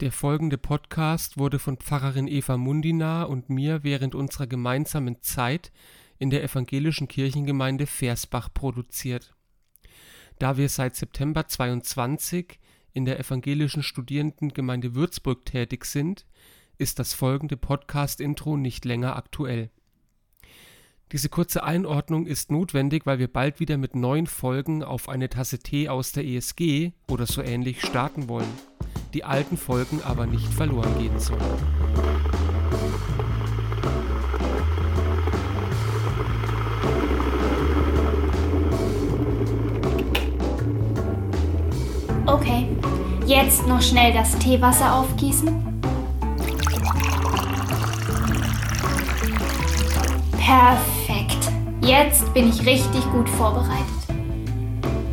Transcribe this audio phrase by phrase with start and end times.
[0.00, 5.72] Der folgende Podcast wurde von Pfarrerin Eva Mundina und mir während unserer gemeinsamen Zeit
[6.18, 9.34] in der evangelischen Kirchengemeinde Versbach produziert.
[10.38, 12.60] Da wir seit September 22
[12.92, 16.26] in der evangelischen Studierendengemeinde Würzburg tätig sind,
[16.76, 19.68] ist das folgende Podcast-Intro nicht länger aktuell.
[21.10, 25.58] Diese kurze Einordnung ist notwendig, weil wir bald wieder mit neuen Folgen auf eine Tasse
[25.58, 28.77] Tee aus der ESG oder so ähnlich starten wollen
[29.14, 31.40] die alten Folgen aber nicht verloren gehen sollen.
[42.26, 42.68] Okay,
[43.26, 45.48] jetzt noch schnell das Teewasser aufgießen.
[50.38, 51.52] Perfekt.
[51.80, 53.97] Jetzt bin ich richtig gut vorbereitet.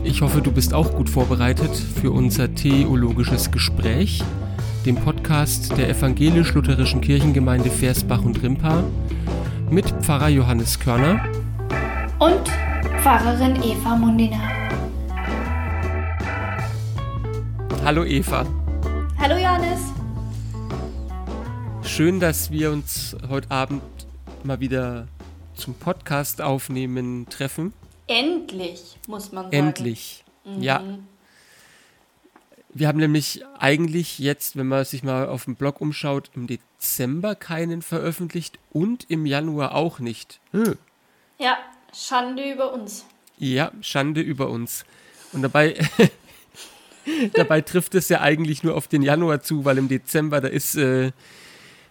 [0.05, 4.23] Ich hoffe, du bist auch gut vorbereitet für unser theologisches Gespräch,
[4.86, 8.84] dem Podcast der evangelisch-lutherischen Kirchengemeinde Versbach und Rimpa
[9.72, 11.25] mit Pfarrer Johannes Körner
[12.20, 12.47] und
[13.02, 14.38] Pfarrerin Eva Mundina.
[17.84, 18.45] Hallo Eva.
[19.17, 19.80] Hallo Johannes.
[21.81, 23.81] Schön, dass wir uns heute Abend
[24.44, 25.08] mal wieder
[25.56, 27.73] zum Podcast aufnehmen treffen.
[28.08, 29.56] Endlich, muss man sagen.
[29.56, 30.61] Endlich, mhm.
[30.61, 30.84] ja.
[32.78, 37.34] Wir haben nämlich eigentlich jetzt, wenn man sich mal auf dem Blog umschaut, im Dezember
[37.34, 40.42] keinen veröffentlicht und im Januar auch nicht.
[40.52, 40.78] Hm.
[41.39, 41.58] Ja,
[41.94, 43.06] Schande über uns.
[43.38, 44.86] Ja, Schande über uns.
[45.31, 45.78] Und dabei,
[47.34, 50.75] dabei trifft es ja eigentlich nur auf den Januar zu, weil im Dezember, da ist,
[50.75, 51.14] äh,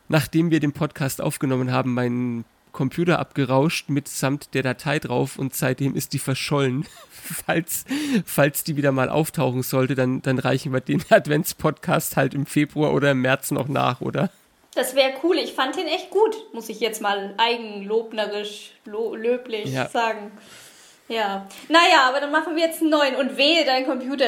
[0.09, 5.97] nachdem wir den Podcast aufgenommen haben, mein Computer abgerauscht mitsamt der Datei drauf und seitdem
[5.97, 6.85] ist die verschollen.
[7.47, 7.87] falls,
[8.27, 12.93] falls die wieder mal auftauchen sollte, dann, dann reichen wir den Adventspodcast halt im Februar
[12.93, 14.31] oder im März noch nach, oder?
[14.75, 15.37] Das wäre cool.
[15.37, 19.89] Ich fand den echt gut, muss ich jetzt mal eigenlobnerisch, lo löblich ja.
[19.89, 20.33] sagen.
[21.09, 21.47] Ja.
[21.69, 23.15] Naja, aber dann machen wir jetzt einen neuen.
[23.15, 24.25] Und wehe, dein Computer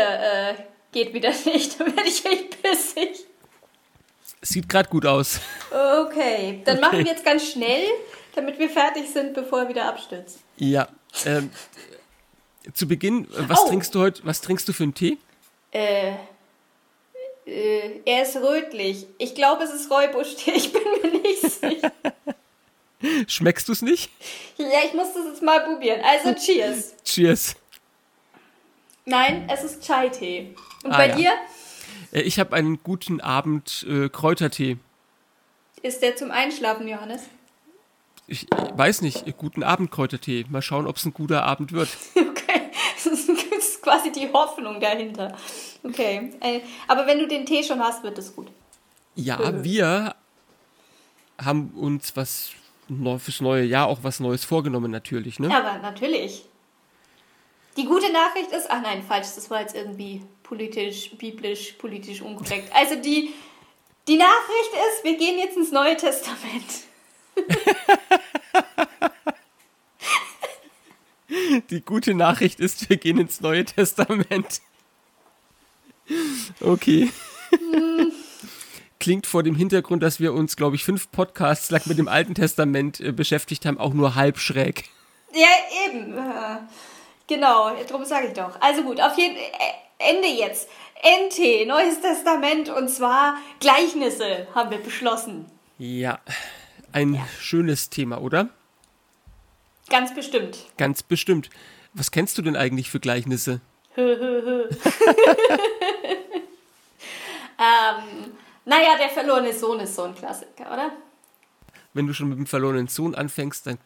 [0.50, 0.54] äh,
[0.92, 1.81] geht wieder nicht.
[1.81, 3.26] Dann werde ich echt pissig.
[4.47, 5.41] Sieht gerade gut aus.
[5.71, 6.81] Okay, dann okay.
[6.81, 7.83] machen wir jetzt ganz schnell
[8.37, 10.39] damit wir fertig sind, bevor er wieder abstürzt.
[10.59, 10.89] Ja.
[11.25, 11.51] Ähm,
[12.73, 13.69] zu Beginn, was oh.
[13.69, 14.25] trinkst du heute?
[14.25, 15.19] Was trinkst du für einen Tee?
[15.73, 16.12] Äh,
[17.47, 19.07] äh, er ist rötlich.
[19.19, 20.53] Ich glaube, es ist Räubusch-Tee.
[20.53, 21.93] Ich bin mir nicht sicher.
[23.27, 24.11] Schmeckst du es nicht?
[24.59, 26.01] Ja, ich muss das jetzt mal probieren.
[26.05, 26.95] Also, cheers.
[27.05, 27.57] cheers.
[29.05, 30.55] Nein, es ist Chai-Tee.
[30.83, 31.17] Und ah, bei ja.
[31.17, 31.31] dir?
[32.12, 34.78] Äh, ich habe einen guten Abend äh, Kräutertee.
[35.83, 37.22] Ist der zum Einschlafen, Johannes?
[38.27, 40.47] ich weiß nicht, guten Abend Kräutertee.
[40.49, 41.89] Mal schauen, ob es ein guter Abend wird.
[42.16, 42.71] Okay,
[43.05, 45.37] das ist quasi die Hoffnung dahinter.
[45.83, 48.49] Okay, äh, aber wenn du den Tee schon hast, wird es gut.
[49.15, 49.65] Ja, äh.
[49.65, 50.15] wir
[51.43, 52.50] haben uns was
[53.19, 55.49] fürs neue Jahr auch was Neues vorgenommen, natürlich, ne?
[55.49, 56.45] Ja, aber natürlich.
[57.77, 62.71] Die gute Nachricht ist, ach nein, falsch, das war jetzt irgendwie politisch, biblisch, politisch unkorrekt.
[62.75, 63.33] Also die,
[64.07, 66.65] die Nachricht ist, wir gehen jetzt ins Neue Testament.
[71.71, 74.61] Die gute Nachricht ist, wir gehen ins Neue Testament.
[76.61, 77.11] Okay.
[79.01, 82.34] Klingt vor dem Hintergrund, dass wir uns, glaube ich, fünf Podcasts lang mit dem Alten
[82.34, 84.84] Testament äh, beschäftigt haben, auch nur halb schräg.
[85.34, 85.49] Ja,
[85.87, 86.17] eben.
[86.17, 86.59] Äh,
[87.27, 88.61] genau, darum sage ich doch.
[88.61, 90.69] Also gut, auf jeden Fall, äh, Ende jetzt.
[91.03, 95.47] NT, Neues Testament, und zwar Gleichnisse haben wir beschlossen.
[95.79, 96.21] Ja,
[96.93, 97.27] ein ja.
[97.39, 98.49] schönes Thema, oder?
[99.89, 100.59] Ganz bestimmt.
[100.79, 101.51] Ganz bestimmt.
[101.93, 103.61] Was kennst du denn eigentlich für Gleichnisse?
[103.97, 104.07] ähm,
[108.65, 110.93] naja, der verlorene Sohn ist so ein Klassiker, oder?
[111.95, 113.78] Wenn du schon mit dem verlorenen Sohn anfängst, dann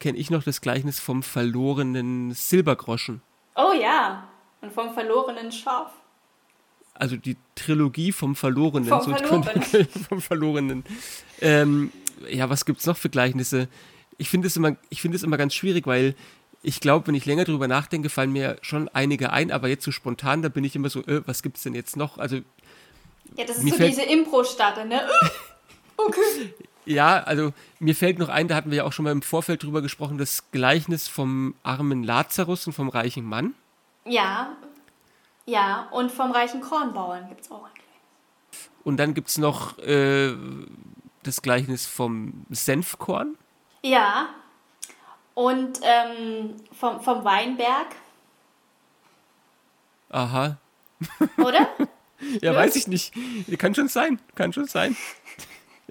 [0.00, 3.22] kenne ich noch das Gleichnis vom verlorenen Silbergroschen.
[3.54, 4.28] Oh ja,
[4.62, 5.92] und vom verlorenen Schaf.
[6.94, 8.88] Also die Trilogie vom Verlorenen.
[8.88, 9.88] Vom so Verlorenen.
[10.08, 10.84] vom Verlorenen.
[11.40, 11.92] Ähm,
[12.30, 13.68] ja, was gibt es noch für Gleichnisse?
[14.18, 16.14] Ich finde es immer, ich finde es immer ganz schwierig, weil
[16.62, 19.90] ich glaube, wenn ich länger darüber nachdenke, fallen mir schon einige ein, aber jetzt so
[19.90, 22.18] spontan, da bin ich immer so, äh, was es denn jetzt noch?
[22.18, 22.36] Also
[23.36, 25.00] ja, das ist so diese Impro-Starter, ne?
[25.96, 26.54] okay.
[26.84, 29.62] Ja, also mir fällt noch ein, da hatten wir ja auch schon mal im Vorfeld
[29.62, 33.54] drüber gesprochen, das Gleichnis vom armen Lazarus und vom reichen Mann.
[34.04, 34.56] Ja,
[35.44, 38.70] ja, und vom reichen Kornbauern gibt es auch ein Gleichnis.
[38.84, 40.34] Und dann gibt es noch äh,
[41.22, 43.36] das Gleichnis vom Senfkorn.
[43.82, 44.28] Ja.
[45.34, 47.88] Und ähm, vom, vom Weinberg.
[50.10, 50.58] Aha.
[51.38, 51.68] Oder?
[52.40, 53.12] ja, weiß ich nicht.
[53.58, 54.20] Kann schon sein.
[54.34, 54.96] Kann schon sein.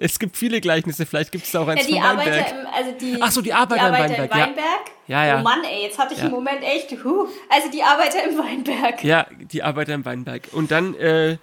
[0.02, 2.50] Es gibt viele Gleichnisse, vielleicht gibt es da auch eins ja, die von Weinberg.
[2.50, 4.32] Im, also die, Ach so, die Arbeiter, die Arbeiter im Weinberg.
[4.32, 4.90] Im Weinberg.
[5.06, 5.24] Ja.
[5.24, 5.40] ja, ja.
[5.40, 6.26] Oh Mann, ey, jetzt hatte ich ja.
[6.26, 7.28] im Moment echt, huh.
[7.48, 9.04] also die Arbeiter im Weinberg.
[9.04, 10.48] Ja, die Arbeiter im Weinberg.
[10.52, 11.36] Und dann, äh,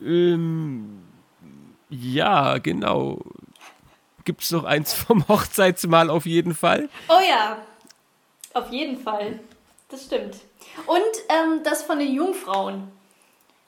[0.00, 1.02] ähm,
[1.90, 3.20] ja, genau.
[4.24, 6.88] Gibt es noch eins vom Hochzeitsmahl auf jeden Fall?
[7.08, 7.58] Oh ja,
[8.54, 9.38] auf jeden Fall.
[9.90, 10.36] Das stimmt.
[10.86, 12.88] Und ähm, das von den Jungfrauen.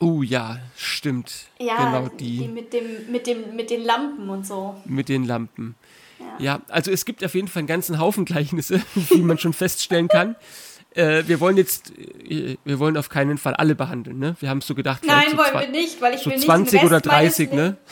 [0.00, 1.48] Oh ja, stimmt.
[1.58, 2.38] Ja, genau die.
[2.38, 4.74] die mit, dem, mit, dem, mit den Lampen und so.
[4.86, 5.74] Mit den Lampen.
[6.18, 6.26] Ja.
[6.38, 10.08] ja, also es gibt auf jeden Fall einen ganzen Haufen Gleichnisse, wie man schon feststellen
[10.08, 10.36] kann.
[10.92, 11.92] Äh, wir wollen jetzt,
[12.28, 14.34] äh, wir wollen auf keinen Fall alle behandeln, ne?
[14.40, 17.00] Wir haben so gedacht, nein, so wollen wir nicht, weil ich so will 20 oder
[17.00, 17.76] 30, ne?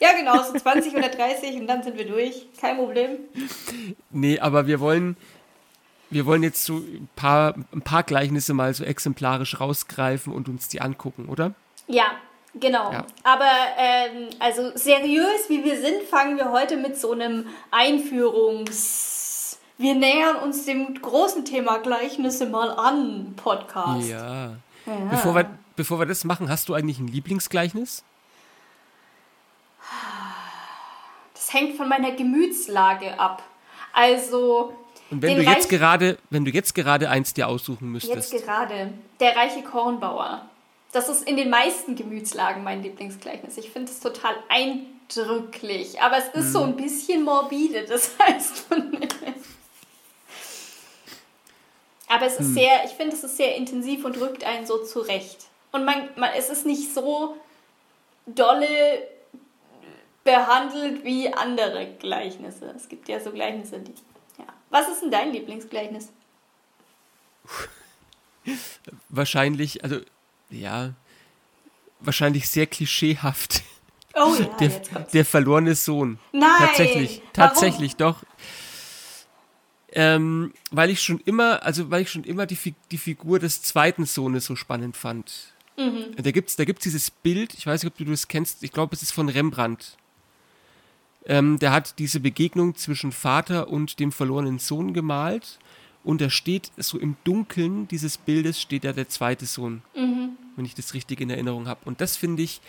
[0.00, 2.46] Ja, genau, so 20 oder 30 und dann sind wir durch.
[2.60, 3.12] Kein Problem.
[4.10, 5.16] Nee, aber wir wollen,
[6.14, 10.68] wir wollen jetzt so ein paar, ein paar Gleichnisse mal so exemplarisch rausgreifen und uns
[10.68, 11.52] die angucken, oder?
[11.88, 12.12] Ja,
[12.54, 12.92] genau.
[12.92, 13.04] Ja.
[13.24, 19.58] Aber ähm, also seriös wie wir sind, fangen wir heute mit so einem Einführungs...
[19.76, 24.08] Wir nähern uns dem großen Thema Gleichnisse mal an, Podcast.
[24.08, 24.56] Ja.
[24.86, 24.92] ja.
[25.10, 28.04] Bevor, wir, bevor wir das machen, hast du eigentlich ein Lieblingsgleichnis?
[31.34, 33.42] Das hängt von meiner Gemütslage ab.
[33.92, 34.74] Also
[35.14, 38.32] und wenn du jetzt gerade, wenn du jetzt gerade eins dir aussuchen müsstest.
[38.32, 38.92] Jetzt gerade.
[39.20, 40.48] Der reiche Kornbauer.
[40.90, 43.56] Das ist in den meisten Gemütslagen mein Lieblingsgleichnis.
[43.56, 46.02] Ich finde es total eindrücklich.
[46.02, 46.52] Aber es ist hm.
[46.52, 48.66] so ein bisschen morbide, das heißt
[52.08, 52.54] Aber es ist hm.
[52.54, 55.46] sehr, ich finde, es ist sehr intensiv und rückt einen so zurecht.
[55.70, 57.36] Und man, man, es ist nicht so
[58.26, 58.66] dolle
[60.24, 62.72] behandelt wie andere Gleichnisse.
[62.74, 63.94] Es gibt ja so Gleichnisse, die
[64.74, 66.08] was ist denn dein Lieblingsgleichnis?
[69.08, 70.00] wahrscheinlich, also
[70.50, 70.94] ja,
[72.00, 73.62] wahrscheinlich sehr klischeehaft.
[74.14, 74.68] Oh ja, der,
[75.12, 76.18] der verlorene Sohn.
[76.32, 76.50] Nein.
[76.58, 78.14] Tatsächlich, tatsächlich, Warum?
[78.14, 78.24] doch.
[79.92, 84.06] Ähm, weil ich schon immer, also weil ich schon immer die, die Figur des zweiten
[84.06, 85.52] Sohnes so spannend fand.
[85.76, 86.16] Mhm.
[86.16, 88.72] Da gibt es da gibt's dieses Bild, ich weiß nicht, ob du das kennst, ich
[88.72, 89.96] glaube, es ist von Rembrandt.
[91.26, 95.58] Ähm, der hat diese Begegnung zwischen Vater und dem verlorenen Sohn gemalt.
[96.02, 100.36] Und da steht so im Dunkeln dieses Bildes steht da der zweite Sohn, mhm.
[100.54, 101.80] wenn ich das richtig in Erinnerung habe.
[101.86, 102.60] Und das finde ich,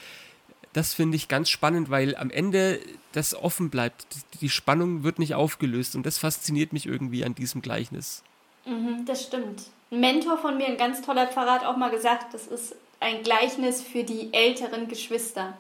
[0.72, 2.80] das finde ich ganz spannend, weil am Ende
[3.12, 4.08] das offen bleibt.
[4.40, 8.24] Die Spannung wird nicht aufgelöst und das fasziniert mich irgendwie an diesem Gleichnis.
[8.66, 9.64] Mhm, das stimmt.
[9.92, 13.22] Ein Mentor von mir, ein ganz toller Pfarrer, hat auch mal gesagt, das ist ein
[13.24, 15.58] Gleichnis für die älteren Geschwister.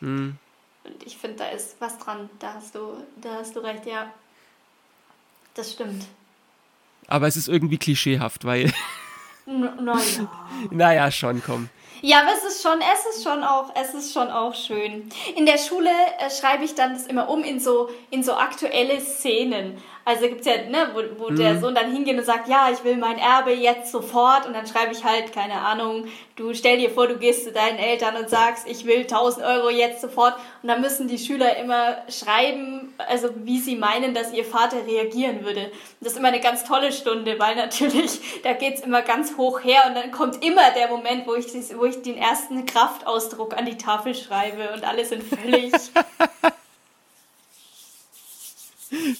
[0.00, 0.36] Mhm.
[0.88, 2.30] Und ich finde, da ist was dran.
[2.38, 4.10] Da hast du, da hast du recht, ja.
[5.54, 6.04] Das stimmt.
[7.08, 8.72] Aber es ist irgendwie klischeehaft, weil.
[9.50, 10.28] Naja.
[10.70, 11.70] naja, schon, komm.
[12.02, 15.10] Ja, aber es ist schon, es ist schon auch, es ist schon auch schön.
[15.36, 19.00] In der Schule äh, schreibe ich dann das immer um in so, in so aktuelle
[19.00, 19.82] Szenen.
[20.08, 21.36] Also gibt es ja, ne, wo, wo mhm.
[21.36, 24.46] der Sohn dann hingeht und sagt, ja, ich will mein Erbe jetzt sofort.
[24.46, 27.76] Und dann schreibe ich halt, keine Ahnung, du stell dir vor, du gehst zu deinen
[27.76, 30.34] Eltern und sagst, ich will 1000 Euro jetzt sofort.
[30.62, 35.44] Und dann müssen die Schüler immer schreiben, also wie sie meinen, dass ihr Vater reagieren
[35.44, 35.64] würde.
[35.66, 39.62] Und das ist immer eine ganz tolle Stunde, weil natürlich, da geht's immer ganz hoch
[39.62, 43.66] her und dann kommt immer der Moment, wo ich, wo ich den ersten Kraftausdruck an
[43.66, 45.70] die Tafel schreibe und alle sind völlig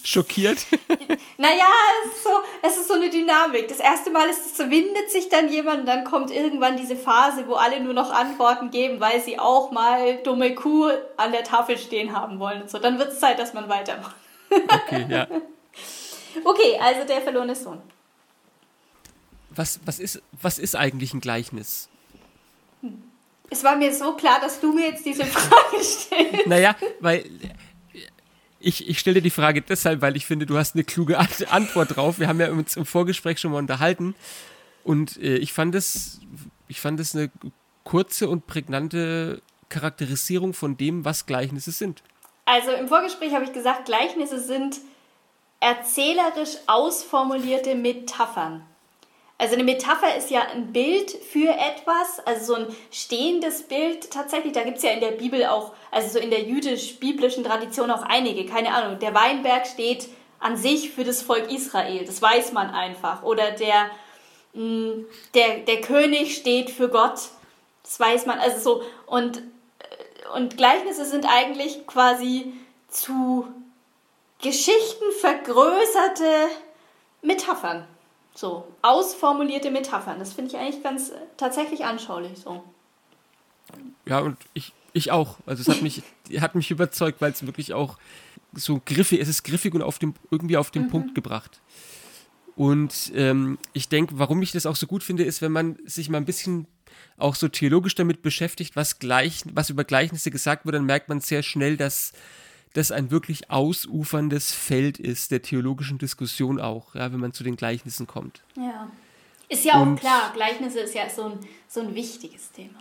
[0.03, 0.59] schockiert.
[1.37, 1.65] Naja,
[2.03, 2.29] es ist, so,
[2.61, 3.69] es ist so eine Dynamik.
[3.69, 7.47] Das erste Mal ist es so, windet sich dann jemand, dann kommt irgendwann diese Phase,
[7.47, 11.77] wo alle nur noch Antworten geben, weil sie auch mal dumme Kuh an der Tafel
[11.77, 12.77] stehen haben wollen und so.
[12.77, 14.15] Dann wird es Zeit, dass man weitermacht.
[14.49, 15.27] Okay, ja.
[16.43, 17.81] Okay, also der verlorene Sohn.
[19.49, 21.89] Was, was, ist, was ist eigentlich ein Gleichnis?
[23.49, 26.47] Es war mir so klar, dass du mir jetzt diese Frage stellst.
[26.47, 27.25] Naja, weil
[28.59, 32.19] ich, ich stelle die Frage deshalb, weil ich finde, du hast eine kluge Antwort drauf.
[32.19, 34.15] Wir haben ja uns im Vorgespräch schon mal unterhalten.
[34.83, 36.19] Und äh, ich fand es,
[36.67, 37.31] ich fand es eine
[37.83, 42.03] kurze und prägnante Charakterisierung von dem, was Gleichnisse sind.
[42.45, 44.77] Also im Vorgespräch habe ich gesagt, Gleichnisse sind
[45.59, 48.63] erzählerisch ausformulierte Metaphern.
[49.39, 54.51] Also eine Metapher ist ja ein Bild für etwas, also so ein stehendes Bild tatsächlich.
[54.51, 58.01] Da gibt es ja in der Bibel auch, also so in der jüdisch-biblischen Tradition auch
[58.01, 58.45] einige.
[58.45, 60.09] Keine Ahnung, der Weinberg steht
[60.41, 63.23] an sich für das Volk Israel, das weiß man einfach.
[63.23, 63.89] Oder der,
[64.53, 67.19] mh, mm, der, der König steht für Gott,
[67.83, 68.39] das weiß man.
[68.39, 69.41] Also so, und,
[70.35, 72.51] und Gleichnisse sind eigentlich quasi
[72.89, 73.47] zu
[74.41, 76.49] Geschichten vergrößerte
[77.21, 77.87] Metaphern.
[78.39, 80.17] So, ausformulierte Metaphern.
[80.17, 82.63] Das finde ich eigentlich ganz äh, tatsächlich anschaulich so.
[84.05, 85.39] Ja, und ich, ich auch.
[85.45, 86.03] Also es hat mich,
[86.39, 87.97] hat mich überzeugt, weil es wirklich auch
[88.53, 90.87] so griffig, es ist griffig und auf dem, irgendwie auf den mhm.
[90.87, 91.59] Punkt gebracht.
[92.55, 96.07] Und ähm, ich denke, warum ich das auch so gut finde, ist, wenn man sich
[96.07, 96.65] mal ein bisschen
[97.17, 101.19] auch so theologisch damit beschäftigt, was, gleich, was über Gleichnisse gesagt wird, dann merkt man
[101.19, 102.13] sehr schnell, dass
[102.73, 107.55] das ein wirklich ausuferndes Feld ist, der theologischen Diskussion auch, ja, wenn man zu den
[107.55, 108.43] Gleichnissen kommt.
[108.55, 108.89] Ja.
[109.47, 112.79] Ist ja Und auch klar, Gleichnisse ist ja so ein, so ein wichtiges Thema.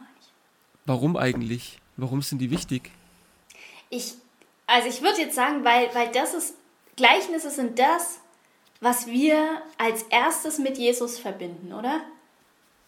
[0.85, 1.81] Warum eigentlich?
[1.97, 2.91] Warum sind die wichtig?
[3.91, 4.15] Ich,
[4.67, 6.55] also ich würde jetzt sagen, weil, weil das ist,
[6.97, 8.21] Gleichnisse sind das,
[8.81, 12.03] was wir als erstes mit Jesus verbinden, oder?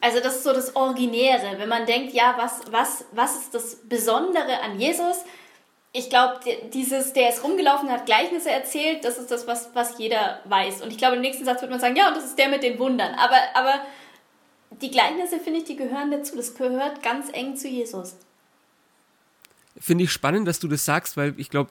[0.00, 3.76] Also das ist so das Originäre, wenn man denkt, ja, was, was, was ist das
[3.86, 5.24] Besondere an Jesus?
[5.92, 6.40] Ich glaube,
[6.72, 10.82] dieses, der ist rumgelaufen, hat Gleichnisse erzählt, das ist das, was, was jeder weiß.
[10.82, 12.62] Und ich glaube, im nächsten Satz wird man sagen, ja, und das ist der mit
[12.62, 13.14] den Wundern.
[13.14, 13.80] Aber, aber
[14.80, 16.36] die Gleichnisse, finde ich, die gehören dazu.
[16.36, 18.16] Das gehört ganz eng zu Jesus.
[19.78, 21.70] Finde ich spannend, dass du das sagst, weil ich glaube,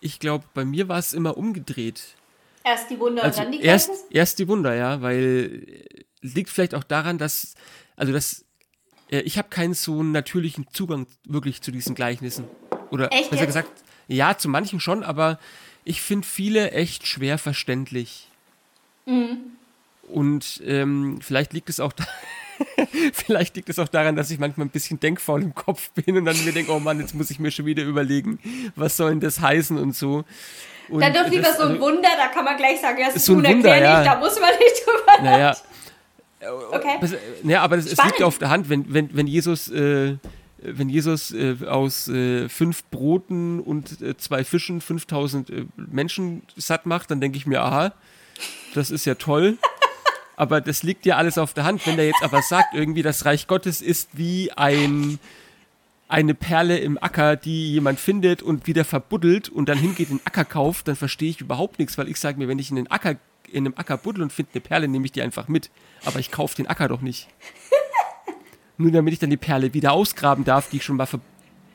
[0.00, 2.02] ich glaube, bei mir war es immer umgedreht.
[2.62, 3.90] Erst die Wunder also und dann die Gleichnisse?
[3.90, 5.84] Erst, erst die Wunder, ja, weil
[6.20, 7.54] liegt vielleicht auch daran, dass,
[7.96, 8.44] also das,
[9.10, 12.48] äh, ich habe keinen so natürlichen Zugang wirklich zu diesen Gleichnissen.
[12.90, 13.54] Oder echt besser jetzt?
[13.54, 13.70] gesagt,
[14.08, 15.38] ja, zu manchen schon, aber
[15.84, 18.28] ich finde viele echt schwer verständlich.
[19.06, 19.38] Mhm.
[20.08, 22.04] Und ähm, vielleicht liegt es auch da
[23.12, 26.24] Vielleicht liegt es auch daran, dass ich manchmal ein bisschen denkfaul im Kopf bin und
[26.24, 28.38] dann mir denke, oh Mann, jetzt muss ich mir schon wieder überlegen,
[28.76, 30.24] was soll denn das heißen und so.
[30.88, 33.06] Und dann doch lieber das, so ein also, Wunder, da kann man gleich sagen, ja,
[33.06, 34.04] das ist so ein Wunder, ja.
[34.04, 35.56] da muss man nicht drüber naja.
[36.72, 36.98] Okay.
[37.44, 40.16] Ja, aber es liegt auf der Hand, wenn, wenn, wenn Jesus, äh,
[40.64, 46.86] wenn Jesus äh, aus äh, fünf Broten und äh, zwei Fischen 5000 äh, Menschen satt
[46.86, 47.92] macht, dann denke ich mir, aha,
[48.74, 49.58] das ist ja toll.
[50.36, 51.86] aber das liegt ja alles auf der Hand.
[51.86, 55.18] Wenn der jetzt aber sagt, irgendwie das Reich Gottes ist wie ein
[56.06, 60.44] eine Perle im Acker, die jemand findet und wieder verbuddelt und dann hingeht, den Acker
[60.44, 63.16] kauft, dann verstehe ich überhaupt nichts, weil ich sage mir, wenn ich in den Acker
[63.50, 65.70] in einem Acker buddel und finde eine Perle, nehme ich die einfach mit.
[66.04, 67.28] Aber ich kaufe den Acker doch nicht.
[68.76, 71.08] Nur damit ich dann die Perle wieder ausgraben darf, die ich schon mal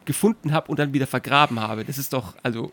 [0.05, 1.85] gefunden habe und dann wieder vergraben habe.
[1.85, 2.71] Das ist doch, also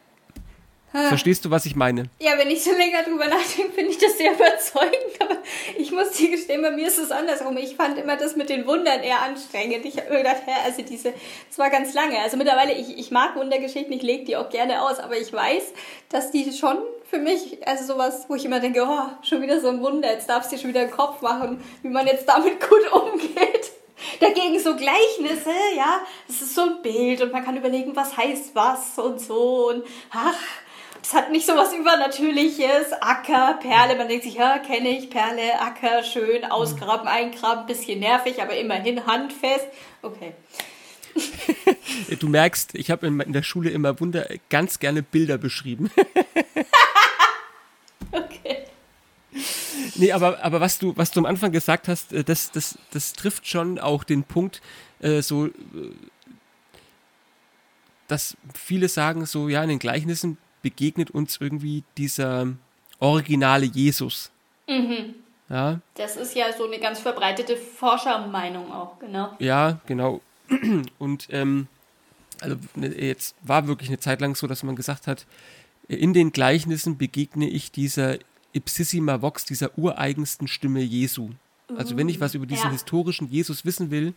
[1.08, 2.04] Verstehst du, was ich meine?
[2.20, 5.20] Ja, wenn ich so länger drüber nachdenke, finde ich das sehr überzeugend.
[5.20, 5.36] Aber
[5.76, 7.56] ich muss dir gestehen, bei mir ist es andersrum.
[7.58, 9.84] Ich fand immer das mit den Wundern eher anstrengend.
[9.84, 11.12] Ich habe mir gedacht, hä, also diese,
[11.50, 12.18] es war ganz lange.
[12.20, 15.74] Also mittlerweile, ich, ich mag Wundergeschichten, ich lege die auch gerne aus, aber ich weiß,
[16.08, 16.78] dass die schon
[17.10, 20.28] für mich, also sowas, wo ich immer denke, oh, schon wieder so ein Wunder, jetzt
[20.28, 23.72] darfst du dir schon wieder den Kopf machen, wie man jetzt damit gut umgeht.
[24.20, 28.54] Dagegen so Gleichnisse, ja, das ist so ein Bild und man kann überlegen, was heißt
[28.54, 30.34] was und so und ach,
[31.02, 32.92] es hat nicht so was Übernatürliches.
[33.00, 38.42] Acker, Perle, man denkt sich, ja, kenne ich, Perle, Acker, schön, ausgraben, eingraben, bisschen nervig,
[38.42, 39.66] aber immerhin handfest.
[40.02, 40.34] Okay.
[42.18, 45.92] du merkst, ich habe in, in, der Schule immer Wunder ganz gerne Bilder beschrieben.
[48.12, 48.65] okay.
[49.96, 53.12] Nee, aber, aber was du, was du am Anfang gesagt hast, äh, das, das, das
[53.12, 54.60] trifft schon auch den Punkt,
[55.00, 55.52] äh, so, äh,
[58.08, 62.48] dass viele sagen so, ja, in den Gleichnissen begegnet uns irgendwie dieser
[62.98, 64.30] originale Jesus.
[64.68, 65.14] Mhm.
[65.48, 65.80] Ja.
[65.94, 69.30] Das ist ja so eine ganz verbreitete Forschermeinung auch, genau.
[69.38, 70.20] Ja, genau.
[70.98, 71.68] Und ähm,
[72.40, 75.26] also ne, jetzt war wirklich eine Zeit lang so, dass man gesagt hat,
[75.88, 78.18] in den Gleichnissen begegne ich dieser
[78.56, 81.30] Ipsissima Vox, dieser ureigensten Stimme Jesu.
[81.76, 82.72] Also wenn ich was über diesen ja.
[82.72, 84.14] historischen Jesus wissen will,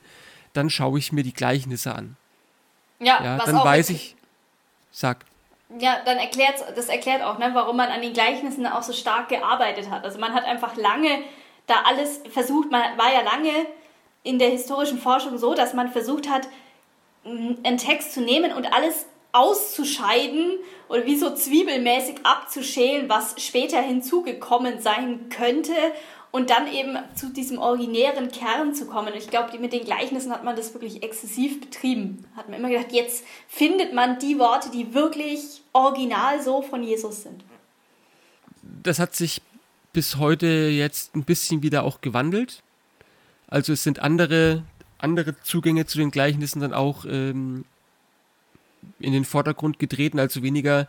[0.53, 2.15] dann schaue ich mir die Gleichnisse an.
[2.99, 4.15] Ja, ja dann weiß ich.
[4.91, 5.25] Sag
[5.77, 9.29] ja, dann erklärt das erklärt auch, ne, warum man an den Gleichnissen auch so stark
[9.29, 10.03] gearbeitet hat.
[10.03, 11.19] Also man hat einfach lange
[11.67, 13.51] da alles versucht, man war ja lange
[14.23, 16.47] in der historischen Forschung so, dass man versucht hat,
[17.23, 20.57] einen Text zu nehmen und alles auszuscheiden
[20.87, 25.73] oder wie so zwiebelmäßig abzuschälen, was später hinzugekommen sein könnte
[26.31, 29.13] und dann eben zu diesem originären Kern zu kommen.
[29.15, 32.25] Ich glaube, mit den Gleichnissen hat man das wirklich exzessiv betrieben.
[32.35, 37.23] Hat man immer gedacht, jetzt findet man die Worte, die wirklich original so von Jesus
[37.23, 37.43] sind.
[38.61, 39.41] Das hat sich
[39.91, 42.61] bis heute jetzt ein bisschen wieder auch gewandelt.
[43.47, 44.63] Also es sind andere,
[44.99, 47.65] andere Zugänge zu den Gleichnissen dann auch ähm,
[48.99, 50.87] in den Vordergrund getreten, also weniger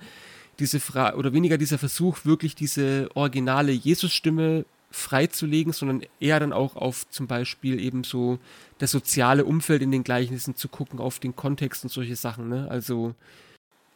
[0.59, 6.77] diese Frage oder weniger dieser Versuch, wirklich diese originale Jesus-Stimme freizulegen, sondern eher dann auch
[6.77, 8.39] auf zum Beispiel eben so
[8.79, 12.49] das soziale Umfeld in den Gleichnissen zu gucken, auf den Kontext und solche Sachen.
[12.49, 12.67] Ne?
[12.69, 13.15] Also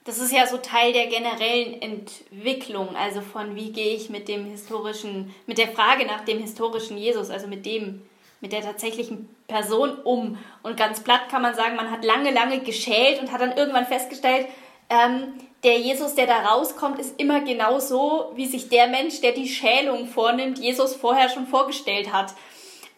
[0.04, 4.44] das ist ja so Teil der generellen Entwicklung, also von wie gehe ich mit dem
[4.44, 8.02] historischen, mit der Frage nach dem historischen Jesus, also mit dem
[8.40, 10.38] mit der tatsächlichen Person um.
[10.62, 13.86] Und ganz platt kann man sagen, man hat lange, lange geschält und hat dann irgendwann
[13.86, 14.46] festgestellt,
[14.90, 19.32] ähm, der Jesus, der da rauskommt, ist immer genau so, wie sich der Mensch, der
[19.32, 22.34] die Schälung vornimmt, Jesus vorher schon vorgestellt hat.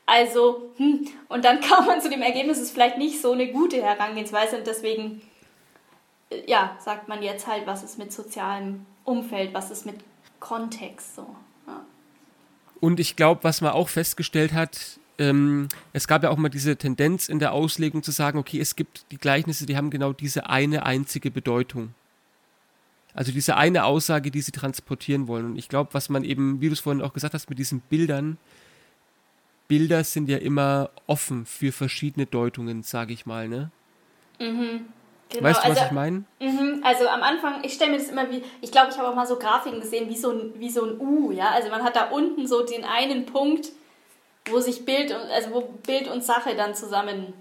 [0.04, 3.48] Also, hm, und dann kam man zu dem Ergebnis, es ist vielleicht nicht so eine
[3.48, 5.22] gute Herangehensweise und deswegen,
[6.30, 9.96] äh, ja, sagt man jetzt halt, was ist mit sozialem Umfeld, was ist mit
[10.40, 11.26] Kontext so.
[11.66, 11.84] Ja.
[12.80, 16.76] Und ich glaube, was man auch festgestellt hat, ähm, es gab ja auch mal diese
[16.76, 20.48] Tendenz in der Auslegung zu sagen, okay, es gibt die Gleichnisse, die haben genau diese
[20.48, 21.94] eine einzige Bedeutung.
[23.14, 25.46] Also diese eine Aussage, die sie transportieren wollen.
[25.46, 27.80] Und ich glaube, was man eben, wie du es vorhin auch gesagt hast, mit diesen
[27.80, 28.36] Bildern,
[29.68, 33.70] Bilder sind ja immer offen für verschiedene Deutungen, sage ich mal, ne?
[34.38, 34.86] Mhm.
[35.30, 36.24] Genau, weißt du, also, was ich meine?
[36.40, 39.16] Mhm, also am Anfang, ich stelle mir das immer wie, ich glaube, ich habe auch
[39.16, 41.50] mal so Grafiken gesehen, wie so, ein, wie so ein U, ja.
[41.50, 43.72] Also man hat da unten so den einen Punkt,
[44.46, 47.34] wo sich Bild und, also wo Bild und Sache dann zusammen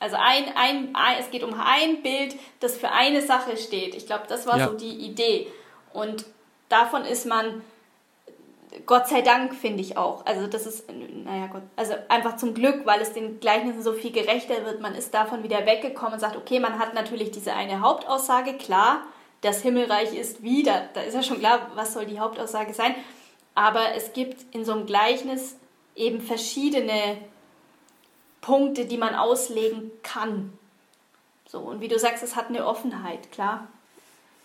[0.00, 3.94] also ein, ein, ein, es geht um ein Bild, das für eine Sache steht.
[3.94, 4.68] Ich glaube, das war ja.
[4.68, 5.46] so die Idee.
[5.92, 6.24] Und
[6.70, 7.60] davon ist man,
[8.86, 10.24] Gott sei Dank, finde ich auch.
[10.24, 14.10] Also das ist, naja Gott, also einfach zum Glück, weil es den Gleichnissen so viel
[14.10, 14.80] gerechter wird.
[14.80, 19.02] Man ist davon wieder weggekommen und sagt, okay, man hat natürlich diese eine Hauptaussage, klar,
[19.42, 20.88] das Himmelreich ist wieder.
[20.94, 22.94] Da ist ja schon klar, was soll die Hauptaussage sein.
[23.54, 25.56] Aber es gibt in so einem Gleichnis
[26.00, 27.18] eben verschiedene
[28.40, 30.52] Punkte, die man auslegen kann.
[31.46, 33.68] So, und wie du sagst, es hat eine Offenheit, klar.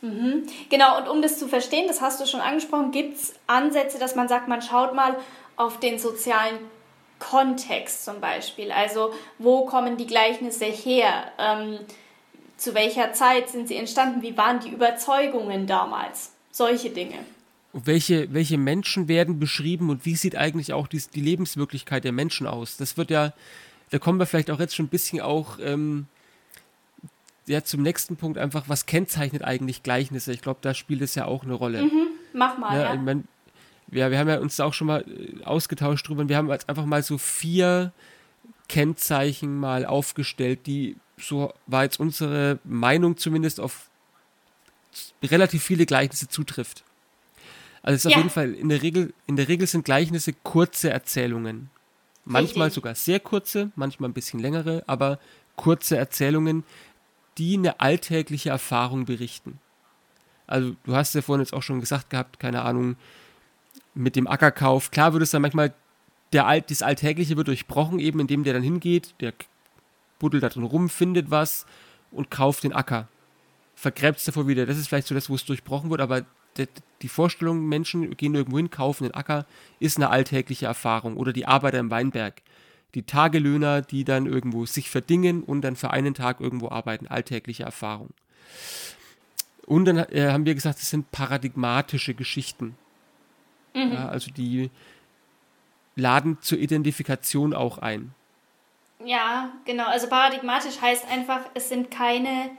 [0.01, 0.45] Mhm.
[0.69, 4.15] Genau, und um das zu verstehen, das hast du schon angesprochen, gibt es Ansätze, dass
[4.15, 5.15] man sagt, man schaut mal
[5.55, 6.59] auf den sozialen
[7.19, 8.71] Kontext zum Beispiel.
[8.71, 11.31] Also, wo kommen die Gleichnisse her?
[11.39, 11.79] Ähm,
[12.57, 14.21] zu welcher Zeit sind sie entstanden?
[14.21, 16.33] Wie waren die Überzeugungen damals?
[16.51, 17.19] Solche Dinge.
[17.77, 22.47] Welche, welche Menschen werden beschrieben und wie sieht eigentlich auch die, die Lebenswirklichkeit der Menschen
[22.47, 22.77] aus?
[22.77, 23.33] Das wird ja
[23.89, 26.07] da kommen wir vielleicht auch jetzt schon ein bisschen auch ähm,
[27.45, 30.33] ja, zum nächsten Punkt einfach, was kennzeichnet eigentlich Gleichnisse?
[30.33, 31.83] Ich glaube, da spielt es ja auch eine Rolle.
[31.83, 32.83] Mhm, mach mal, ja.
[32.85, 32.93] ja.
[32.95, 33.27] Ich mein,
[33.91, 36.67] ja, wir haben ja uns auch schon mal äh, ausgetauscht drüber und wir haben jetzt
[36.67, 37.91] einfach mal so vier
[38.67, 43.89] Kennzeichen mal aufgestellt, die, so war jetzt unsere Meinung zumindest, auf
[45.21, 46.83] relativ viele Gleichnisse zutrifft.
[47.85, 48.17] Also es ist ja.
[48.17, 51.69] auf jeden Fall, in der Regel, in der Regel sind Gleichnisse kurze Erzählungen.
[52.25, 52.73] Manchmal Richtig.
[52.73, 55.19] sogar sehr kurze, manchmal ein bisschen längere, aber
[55.55, 56.63] kurze Erzählungen,
[57.37, 59.59] die eine alltägliche Erfahrung berichten.
[60.47, 62.95] Also du hast ja vorhin jetzt auch schon gesagt gehabt, keine Ahnung,
[63.93, 64.89] mit dem Ackerkauf.
[64.89, 65.71] Klar wird es dann manchmal,
[66.33, 69.33] der Alt, das Alltägliche wird durchbrochen, eben indem der dann hingeht, der
[70.17, 71.67] buddelt da drin rum, findet was
[72.09, 73.07] und kauft den Acker.
[73.75, 74.65] Vergräbt es davor wieder.
[74.65, 76.25] Das ist vielleicht so das, wo es durchbrochen wird, aber
[77.01, 79.45] die Vorstellung, Menschen gehen irgendwo hin, kaufen den Acker,
[79.79, 81.17] ist eine alltägliche Erfahrung.
[81.17, 82.41] Oder die Arbeiter im Weinberg.
[82.93, 87.07] Die Tagelöhner, die dann irgendwo sich verdingen und dann für einen Tag irgendwo arbeiten.
[87.07, 88.09] Alltägliche Erfahrung.
[89.65, 92.77] Und dann äh, haben wir gesagt, es sind paradigmatische Geschichten.
[93.73, 93.93] Mhm.
[93.93, 94.69] Ja, also die
[95.95, 98.13] laden zur Identifikation auch ein.
[99.03, 99.87] Ja, genau.
[99.87, 102.49] Also paradigmatisch heißt einfach, es sind keine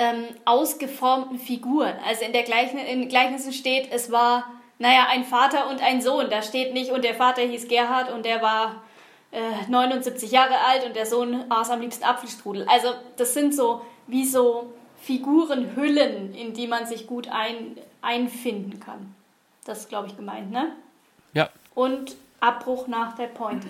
[0.00, 1.92] ähm, ausgeformten Figuren.
[2.06, 6.30] Also in der Gleichn in Gleichnissen steht, es war, naja, ein Vater und ein Sohn.
[6.30, 8.82] Da steht nicht, und der Vater hieß Gerhard und der war
[9.30, 12.66] äh, 79 Jahre alt und der Sohn aß am liebsten Apfelstrudel.
[12.66, 19.14] Also das sind so wie so Figurenhüllen, in die man sich gut ein, einfinden kann.
[19.66, 20.72] Das ist, glaube ich, gemeint, ne?
[21.34, 21.50] Ja.
[21.74, 23.68] Und Abbruch nach der Pointe.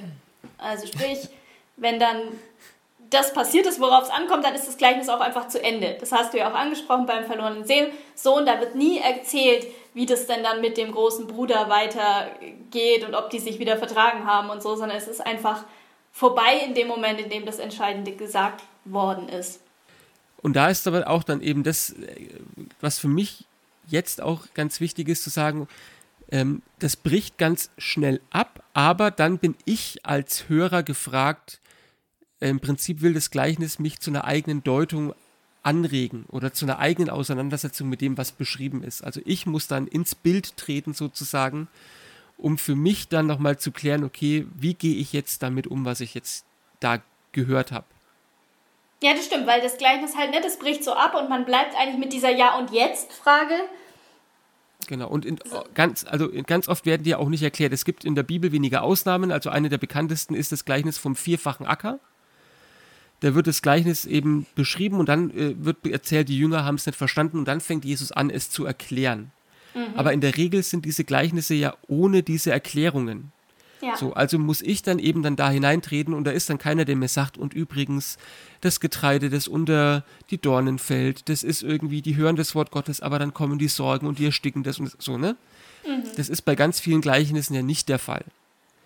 [0.58, 1.28] Also sprich,
[1.76, 2.20] wenn dann
[3.10, 5.96] das passiert ist, worauf es ankommt, dann ist das Gleichnis auch einfach zu Ende.
[5.98, 7.64] Das hast du ja auch angesprochen beim verlorenen
[8.14, 8.46] Sohn.
[8.46, 13.30] Da wird nie erzählt, wie das denn dann mit dem großen Bruder weitergeht und ob
[13.30, 15.64] die sich wieder vertragen haben und so, sondern es ist einfach
[16.12, 19.60] vorbei in dem Moment, in dem das Entscheidende gesagt worden ist.
[20.42, 21.94] Und da ist aber auch dann eben das,
[22.80, 23.44] was für mich
[23.88, 25.68] jetzt auch ganz wichtig ist zu sagen,
[26.30, 31.60] ähm, das bricht ganz schnell ab, aber dann bin ich als Hörer gefragt,
[32.48, 35.14] im Prinzip will das Gleichnis mich zu einer eigenen Deutung
[35.62, 39.02] anregen oder zu einer eigenen Auseinandersetzung mit dem, was beschrieben ist.
[39.04, 41.68] Also ich muss dann ins Bild treten sozusagen,
[42.38, 46.00] um für mich dann nochmal zu klären, okay, wie gehe ich jetzt damit um, was
[46.00, 46.46] ich jetzt
[46.80, 47.84] da gehört habe.
[49.02, 51.74] Ja, das stimmt, weil das Gleichnis halt, ne, das bricht so ab und man bleibt
[51.74, 53.54] eigentlich mit dieser Ja- und Jetzt-Frage.
[54.86, 55.38] Genau, und in,
[55.74, 57.72] ganz, also ganz oft werden die ja auch nicht erklärt.
[57.72, 61.16] Es gibt in der Bibel wenige Ausnahmen, also eine der bekanntesten ist das Gleichnis vom
[61.16, 62.00] vierfachen Acker
[63.20, 66.86] da wird das Gleichnis eben beschrieben und dann äh, wird erzählt, die Jünger haben es
[66.86, 69.30] nicht verstanden und dann fängt Jesus an, es zu erklären.
[69.74, 69.94] Mhm.
[69.94, 73.32] Aber in der Regel sind diese Gleichnisse ja ohne diese Erklärungen.
[73.82, 73.96] Ja.
[73.96, 76.96] So, also muss ich dann eben dann da hineintreten und da ist dann keiner, der
[76.96, 78.18] mir sagt, und übrigens,
[78.60, 83.00] das Getreide, das unter die Dornen fällt, das ist irgendwie, die hören das Wort Gottes,
[83.00, 85.36] aber dann kommen die Sorgen und die ersticken das und so, ne?
[85.86, 86.02] Mhm.
[86.16, 88.24] Das ist bei ganz vielen Gleichnissen ja nicht der Fall.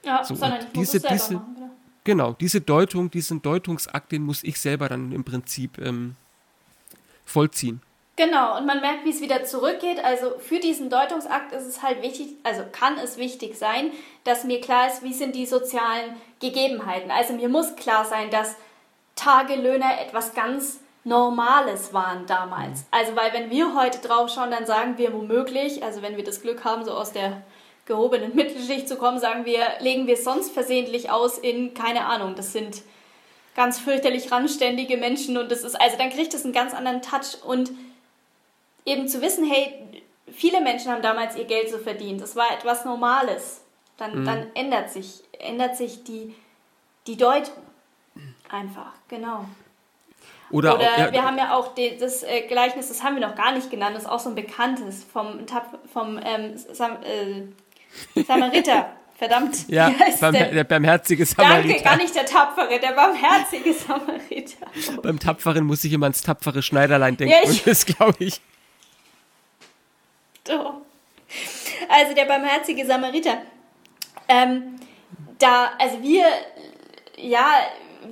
[0.04, 1.63] Ja, so, sondern ich diese, diese, machen, genau.
[2.04, 6.16] Genau, diese Deutung, diesen Deutungsakt, den muss ich selber dann im Prinzip ähm,
[7.24, 7.80] vollziehen.
[8.16, 10.04] Genau, und man merkt, wie es wieder zurückgeht.
[10.04, 13.90] Also für diesen Deutungsakt ist es halt wichtig, also kann es wichtig sein,
[14.22, 17.10] dass mir klar ist, wie sind die sozialen Gegebenheiten.
[17.10, 18.54] Also mir muss klar sein, dass
[19.16, 22.80] Tagelöhner etwas ganz Normales waren damals.
[22.80, 22.86] Mhm.
[22.92, 26.40] Also weil wenn wir heute drauf schauen, dann sagen wir womöglich, also wenn wir das
[26.40, 27.42] Glück haben, so aus der
[27.86, 32.34] gehobenen Mittelschicht zu kommen, sagen wir, legen wir es sonst versehentlich aus in, keine Ahnung,
[32.34, 32.82] das sind
[33.54, 37.44] ganz fürchterlich randständige Menschen und das ist, also dann kriegt es einen ganz anderen Touch
[37.44, 37.70] und
[38.84, 39.74] eben zu wissen, hey,
[40.32, 43.62] viele Menschen haben damals ihr Geld so verdient, das war etwas Normales,
[43.96, 44.24] dann, mhm.
[44.24, 46.34] dann ändert sich, ändert sich die,
[47.06, 47.54] die Deutung
[48.50, 49.44] einfach, genau.
[50.50, 53.26] Oder, Oder auch, ja, wir haben ja auch die, das äh, Gleichnis, das haben wir
[53.26, 55.40] noch gar nicht genannt, das ist auch so ein bekanntes vom,
[55.92, 57.42] vom ähm, Sam, äh,
[58.26, 58.96] Samariter.
[59.16, 59.68] Verdammt.
[59.68, 60.64] Ja, beim, der?
[60.64, 61.68] barmherzige Samariter.
[61.68, 64.66] Danke, gar nicht der Tapfere, der barmherzige Samariter.
[65.02, 67.32] Beim Tapferen muss ich immer ans tapfere Schneiderlein denken.
[67.32, 68.40] Ja, und das glaube ich.
[70.42, 70.74] Doch.
[71.88, 73.38] Also der barmherzige Samariter.
[74.28, 74.76] Ähm,
[75.38, 76.24] da, also wir,
[77.16, 77.46] ja,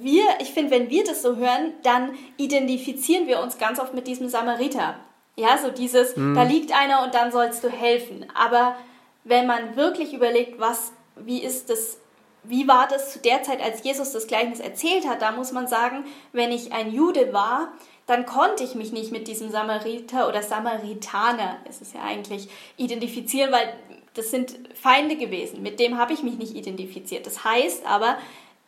[0.01, 4.07] wir, ich finde, wenn wir das so hören, dann identifizieren wir uns ganz oft mit
[4.07, 4.97] diesem Samariter.
[5.37, 6.35] Ja, so dieses, mhm.
[6.35, 8.27] da liegt einer und dann sollst du helfen.
[8.35, 8.77] Aber
[9.25, 11.99] wenn man wirklich überlegt, was, wie ist das,
[12.45, 15.69] wie war das zu der Zeit, als Jesus das Gleichnis erzählt hat, da muss man
[15.69, 17.73] sagen, wenn ich ein Jude war,
[18.07, 23.53] dann konnte ich mich nicht mit diesem Samariter oder Samaritaner, ist es ja eigentlich, identifizieren,
[23.53, 23.73] weil
[24.15, 25.63] das sind Feinde gewesen.
[25.63, 27.27] Mit dem habe ich mich nicht identifiziert.
[27.27, 28.19] Das heißt aber,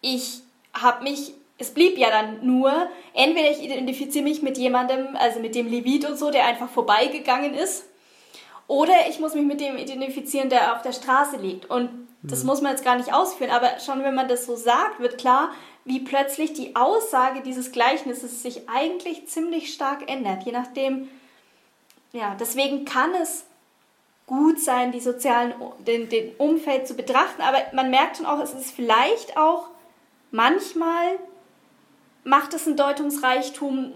[0.00, 0.40] ich
[0.72, 2.72] habe mich, es blieb ja dann nur,
[3.12, 7.54] entweder ich identifiziere mich mit jemandem, also mit dem Levit und so, der einfach vorbeigegangen
[7.54, 7.84] ist,
[8.66, 11.66] oder ich muss mich mit dem identifizieren, der auf der Straße liegt.
[11.66, 11.90] Und
[12.22, 12.46] das mhm.
[12.46, 15.50] muss man jetzt gar nicht ausführen, aber schon wenn man das so sagt, wird klar,
[15.84, 21.08] wie plötzlich die Aussage dieses Gleichnisses sich eigentlich ziemlich stark ändert, je nachdem,
[22.12, 23.44] ja, deswegen kann es
[24.26, 25.52] gut sein, die sozialen,
[25.86, 29.68] den, den Umfeld zu betrachten, aber man merkt schon auch, es ist vielleicht auch
[30.30, 31.18] manchmal
[32.24, 33.92] macht es ein Deutungsreichtum,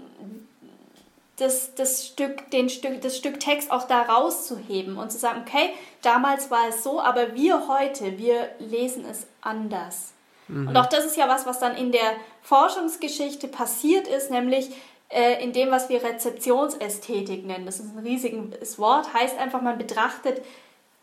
[1.38, 5.70] das, das, Stück, den Stück, das Stück Text auch da rauszuheben und zu sagen, okay,
[6.02, 10.12] damals war es so, aber wir heute, wir lesen es anders.
[10.48, 10.68] Mhm.
[10.68, 14.70] Und auch das ist ja was, was dann in der Forschungsgeschichte passiert ist, nämlich
[15.10, 17.66] äh, in dem, was wir Rezeptionsästhetik nennen.
[17.66, 20.42] Das ist ein riesiges Wort, heißt einfach, man betrachtet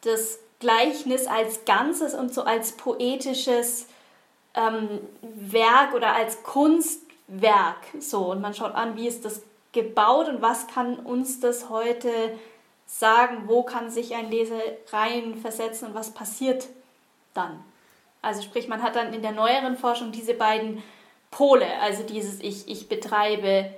[0.02, 3.88] das Gleichnis als Ganzes und so als poetisches
[4.54, 7.78] ähm, Werk oder als Kunstwerk.
[8.00, 9.42] So, und man schaut an, wie ist das
[9.76, 12.10] gebaut und was kann uns das heute
[12.88, 14.60] sagen, wo kann sich ein Leser
[14.92, 16.68] reinversetzen und was passiert
[17.36, 17.64] dann.
[18.22, 20.82] Also sprich, man hat dann in der neueren Forschung diese beiden
[21.30, 23.72] Pole, also dieses ich, ich betreibe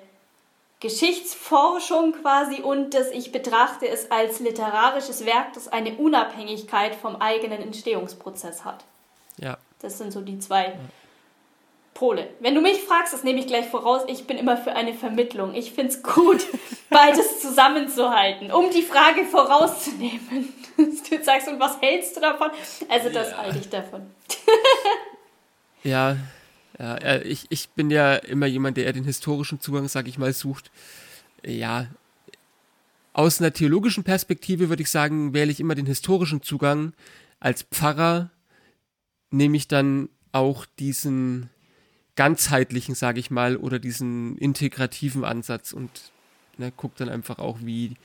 [0.80, 7.62] Geschichtsforschung quasi und das ich betrachte es als literarisches Werk, das eine Unabhängigkeit vom eigenen
[7.62, 8.86] Entstehungsprozess hat.
[9.38, 9.58] Ja.
[9.82, 10.78] Das sind so die zwei
[11.98, 12.30] Pole.
[12.40, 15.56] Wenn du mich fragst, das nehme ich gleich voraus, ich bin immer für eine Vermittlung.
[15.56, 16.46] Ich finde es gut,
[16.92, 20.54] beides zusammenzuhalten, um die Frage vorauszunehmen.
[20.78, 22.52] du sagst, und was hältst du davon?
[22.88, 23.38] Also das ja.
[23.38, 24.04] halte ich davon.
[25.84, 26.18] ja,
[26.78, 30.34] ja ich, ich bin ja immer jemand, der eher den historischen Zugang, sag ich mal,
[30.34, 30.70] sucht.
[31.44, 31.88] Ja,
[33.14, 36.94] aus einer theologischen Perspektive würde ich sagen, wähle ich immer den historischen Zugang.
[37.40, 38.30] Als Pfarrer
[39.32, 41.50] nehme ich dann auch diesen
[42.18, 46.12] ganzheitlichen, sage ich mal, oder diesen integrativen Ansatz und
[46.58, 47.96] ne, gucke dann einfach auch, wie,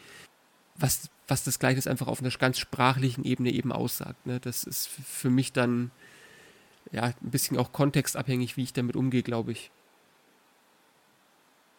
[0.77, 4.27] was, was das Gleiche einfach auf einer ganz sprachlichen Ebene eben aussagt.
[4.27, 4.39] Ne?
[4.39, 5.91] Das ist für mich dann
[6.93, 9.71] ja ein bisschen auch kontextabhängig, wie ich damit umgehe, glaube ich.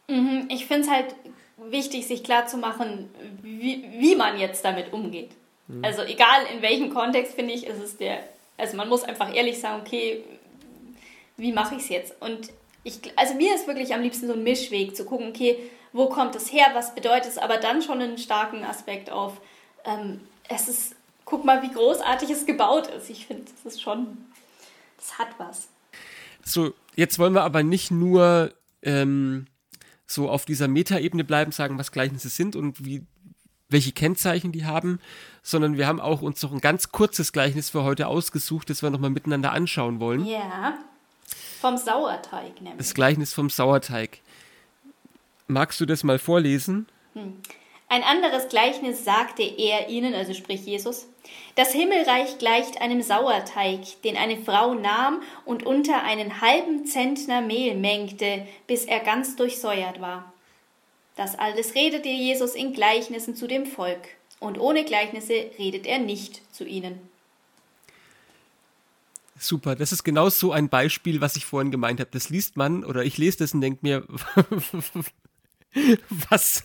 [0.09, 1.15] Mhm, ich finde es halt
[1.69, 3.09] wichtig, sich klarzumachen,
[3.41, 5.31] wie, wie man jetzt damit umgeht.
[5.67, 5.85] Mhm.
[5.85, 8.23] Also egal in welchem Kontext, finde ich, ist es der
[8.57, 10.23] also man muss einfach ehrlich sagen, okay,
[11.37, 12.21] wie mache ich es jetzt?
[12.21, 12.51] Und
[12.83, 15.57] ich, also mir ist wirklich am liebsten so ein Mischweg, zu gucken, okay,
[15.93, 19.39] wo kommt es her, was bedeutet es, aber dann schon einen starken Aspekt auf,
[19.85, 23.09] ähm, es ist, guck mal, wie großartig es gebaut ist.
[23.09, 24.17] Ich finde, das ist schon,
[24.97, 25.69] das hat was.
[26.43, 29.47] So, jetzt wollen wir aber nicht nur ähm,
[30.05, 33.03] so auf dieser Metaebene bleiben, sagen, was Gleichnisse sind und wie
[33.69, 34.99] welche Kennzeichen die haben,
[35.41, 38.89] sondern wir haben auch uns noch ein ganz kurzes Gleichnis für heute ausgesucht, das wir
[38.89, 40.25] nochmal miteinander anschauen wollen.
[40.25, 40.77] Ja.
[41.63, 42.75] Vom Sauerteig nämlich.
[42.77, 44.19] Das Gleichnis vom Sauerteig.
[45.47, 46.89] Magst du das mal vorlesen?
[47.13, 47.41] Hm.
[47.87, 51.07] Ein anderes Gleichnis sagte er ihnen, also sprich Jesus.
[51.55, 57.75] Das Himmelreich gleicht einem Sauerteig, den eine Frau nahm und unter einen halben Zentner Mehl
[57.75, 60.33] mengte, bis er ganz durchsäuert war.
[61.15, 64.01] Das alles redete Jesus in Gleichnissen zu dem Volk,
[64.41, 67.12] und ohne Gleichnisse redet er nicht zu ihnen.
[69.43, 72.09] Super, das ist genau so ein Beispiel, was ich vorhin gemeint habe.
[72.11, 74.03] Das liest man oder ich lese das und denke mir,
[76.29, 76.63] was,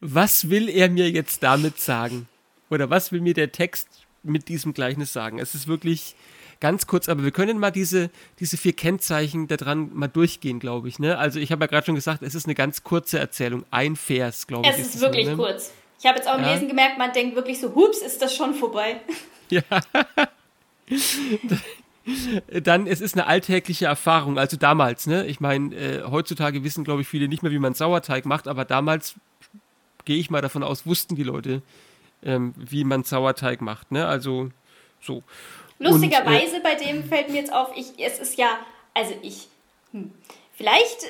[0.00, 2.28] was will er mir jetzt damit sagen?
[2.70, 3.88] Oder was will mir der Text
[4.22, 5.38] mit diesem Gleichnis sagen?
[5.38, 6.16] Es ist wirklich
[6.60, 10.98] ganz kurz, aber wir können mal diese, diese vier Kennzeichen daran mal durchgehen, glaube ich.
[10.98, 11.16] Ne?
[11.16, 14.46] Also ich habe ja gerade schon gesagt, es ist eine ganz kurze Erzählung, ein Vers,
[14.46, 14.74] glaube ich.
[14.74, 15.36] Es ist, ist wirklich ne?
[15.36, 15.72] kurz.
[15.98, 16.52] Ich habe jetzt auch im ja.
[16.52, 19.00] Lesen gemerkt, man denkt wirklich so, hups, ist das schon vorbei.
[19.50, 19.62] Ja.
[22.62, 25.26] Dann, es ist eine alltägliche Erfahrung, also damals, ne?
[25.26, 28.66] Ich meine, äh, heutzutage wissen, glaube ich, viele nicht mehr, wie man Sauerteig macht, aber
[28.66, 29.14] damals,
[30.04, 31.62] gehe ich mal davon aus, wussten die Leute,
[32.22, 34.06] ähm, wie man Sauerteig macht, ne?
[34.06, 34.50] Also,
[35.00, 35.22] so.
[35.78, 38.58] Lustigerweise, Und, äh, bei dem fällt mir jetzt auf, ich, es ist ja,
[38.92, 39.48] also ich,
[39.92, 40.12] hm,
[40.56, 41.02] Vielleicht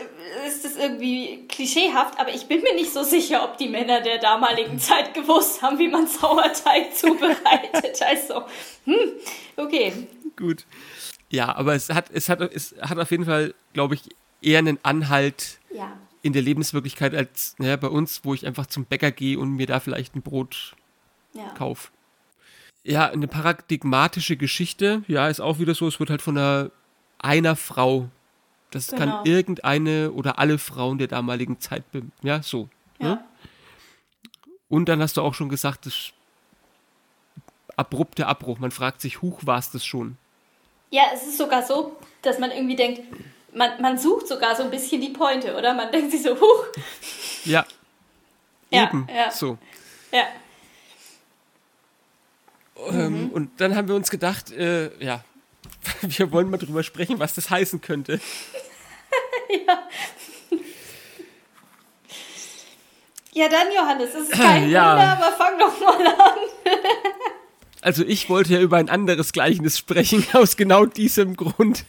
[0.46, 4.18] ist es irgendwie klischeehaft, aber ich bin mir nicht so sicher, ob die Männer der
[4.18, 8.00] damaligen Zeit gewusst haben, wie man Sauerteig zubereitet.
[8.02, 8.44] Also,
[8.84, 9.12] hm,
[9.56, 10.08] okay.
[10.36, 10.64] Gut.
[11.28, 14.02] Ja, aber es hat, es hat, es hat auf jeden Fall, glaube ich,
[14.40, 15.94] eher einen Anhalt ja.
[16.22, 19.66] in der Lebenswirklichkeit als naja, bei uns, wo ich einfach zum Bäcker gehe und mir
[19.66, 20.74] da vielleicht ein Brot
[21.34, 21.50] ja.
[21.50, 21.90] kaufe.
[22.82, 26.70] Ja, eine paradigmatische Geschichte, ja, ist auch wieder so, es wird halt von einer,
[27.18, 28.10] einer Frau
[28.74, 29.18] das genau.
[29.18, 31.84] kann irgendeine oder alle Frauen der damaligen Zeit,
[32.22, 32.68] ja, so.
[32.98, 33.08] Ja.
[33.08, 33.24] Ne?
[34.68, 36.12] Und dann hast du auch schon gesagt, das
[37.76, 38.58] abrupte Abbruch.
[38.58, 40.16] Man fragt sich, huch, war es das schon?
[40.90, 43.02] Ja, es ist sogar so, dass man irgendwie denkt,
[43.52, 45.74] man, man sucht sogar so ein bisschen die Pointe, oder?
[45.74, 46.66] Man denkt sich so, huch.
[47.44, 47.64] Ja.
[48.70, 49.30] ja Eben, ja.
[49.30, 49.58] so.
[50.12, 50.24] Ja.
[52.90, 53.30] Ähm, mhm.
[53.30, 55.24] Und dann haben wir uns gedacht, äh, ja,
[56.02, 58.20] wir wollen mal drüber sprechen, was das heißen könnte.
[59.66, 59.88] ja.
[63.32, 64.92] Ja, dann Johannes, es ist kein ja.
[64.92, 66.38] Wunder, aber fang doch mal an.
[67.80, 71.84] also ich wollte ja über ein anderes Gleichnis sprechen, aus genau diesem Grund.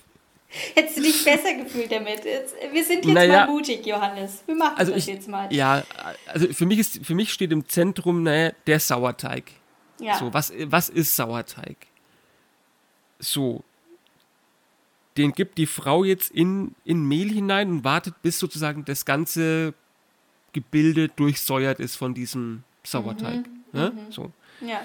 [0.73, 2.23] Hättest du dich besser gefühlt damit?
[2.23, 4.41] Jetzt, wir sind jetzt naja, mal mutig, Johannes.
[4.45, 5.53] Wir machen also das ich, jetzt mal.
[5.53, 5.83] Ja,
[6.27, 9.51] also für mich, ist, für mich steht im Zentrum naja, der Sauerteig.
[9.99, 10.17] Ja.
[10.17, 11.77] So, was, was ist Sauerteig?
[13.19, 13.63] So,
[15.17, 19.73] den gibt die Frau jetzt in, in Mehl hinein und wartet, bis sozusagen das ganze
[20.53, 23.45] Gebilde durchsäuert ist von diesem Sauerteig.
[23.47, 23.89] Mhm, ja?
[23.91, 24.11] Mhm.
[24.11, 24.31] So.
[24.61, 24.81] ja.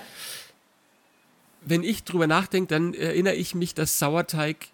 [1.62, 4.69] Wenn ich drüber nachdenke, dann erinnere ich mich, dass Sauerteig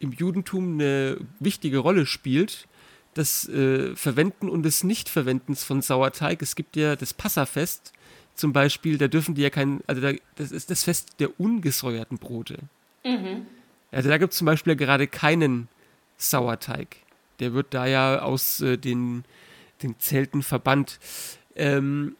[0.00, 2.66] im Judentum eine wichtige Rolle spielt.
[3.14, 6.42] Das äh, Verwenden und des Nichtverwendens von Sauerteig.
[6.42, 7.92] Es gibt ja das Passafest
[8.34, 12.18] zum Beispiel, da dürfen die ja kein, also da, das ist das Fest der ungesäuerten
[12.18, 12.58] Brote.
[13.04, 13.46] Mhm.
[13.92, 15.68] Also da gibt es zum Beispiel gerade keinen
[16.16, 16.96] Sauerteig.
[17.40, 19.24] Der wird da ja aus äh, den,
[19.82, 20.98] den Zelten verbannt.
[21.54, 22.16] Ähm,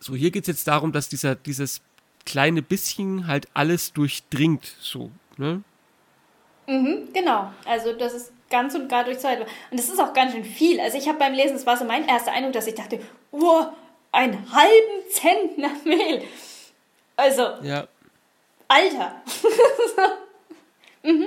[0.00, 1.82] so, hier geht es jetzt darum, dass dieser, dieses
[2.24, 4.64] kleine bisschen halt alles durchdringt.
[4.80, 5.62] So, ne?
[6.66, 7.52] Mhm, genau.
[7.64, 9.42] Also das ist ganz und gar durchzeugt.
[9.70, 10.80] Und das ist auch ganz schön viel.
[10.80, 13.00] Also ich habe beim Lesen, das war so mein erster Eindruck, dass ich dachte,
[13.32, 13.64] oh,
[14.12, 16.22] einen halben Zentner Mehl.
[17.16, 17.86] Also, ja.
[18.68, 19.22] Alter.
[21.02, 21.26] Mhm.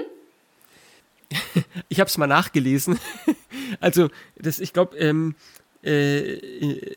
[1.89, 2.99] Ich habe es mal nachgelesen.
[3.79, 5.33] Also, das, ich glaube, ähm,
[5.81, 6.95] äh,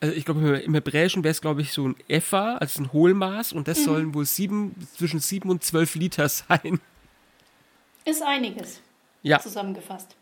[0.00, 3.52] also ich glaube, im Hebräischen wäre es, glaube ich, so ein Epha, also ein Hohlmaß,
[3.52, 3.84] und das mhm.
[3.84, 6.80] sollen wohl sieben, zwischen sieben und zwölf Liter sein.
[8.06, 8.80] Ist einiges.
[9.22, 9.38] Ja.
[9.38, 10.16] Zusammengefasst.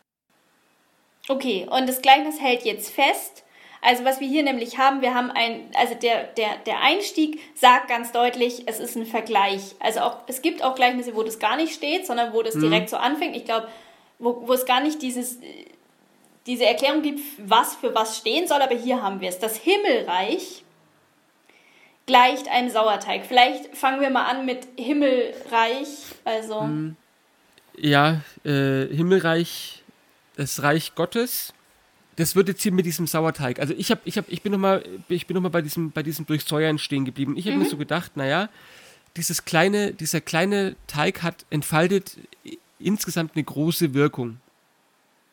[1.29, 3.43] Okay, und das Gleichnis hält jetzt fest,
[3.84, 7.88] also was wir hier nämlich haben, wir haben ein, also der, der, der Einstieg sagt
[7.88, 9.74] ganz deutlich, es ist ein Vergleich.
[9.78, 12.62] Also auch, es gibt auch Gleichnisse, wo das gar nicht steht, sondern wo das mhm.
[12.62, 13.36] direkt so anfängt.
[13.36, 13.68] Ich glaube,
[14.18, 15.38] wo, wo es gar nicht dieses,
[16.46, 19.38] diese Erklärung gibt, was für was stehen soll, aber hier haben wir es.
[19.38, 20.64] Das Himmelreich
[22.06, 23.26] gleicht einem Sauerteig.
[23.26, 25.88] Vielleicht fangen wir mal an mit Himmelreich.
[26.24, 26.62] Also.
[26.62, 26.96] Mhm.
[27.76, 29.82] Ja, äh, Himmelreich,
[30.36, 31.52] das Reich Gottes
[32.16, 33.59] das wird jetzt hier mit diesem Sauerteig.
[33.59, 36.03] Also ich habe, ich habe, ich bin nochmal, ich bin noch mal bei diesem, bei
[36.03, 37.37] diesem Durchsäuern stehen geblieben.
[37.37, 37.62] Ich habe mhm.
[37.62, 38.48] mir so gedacht, naja,
[39.16, 42.16] dieses kleine, dieser kleine Teig hat entfaltet
[42.79, 44.40] insgesamt eine große Wirkung.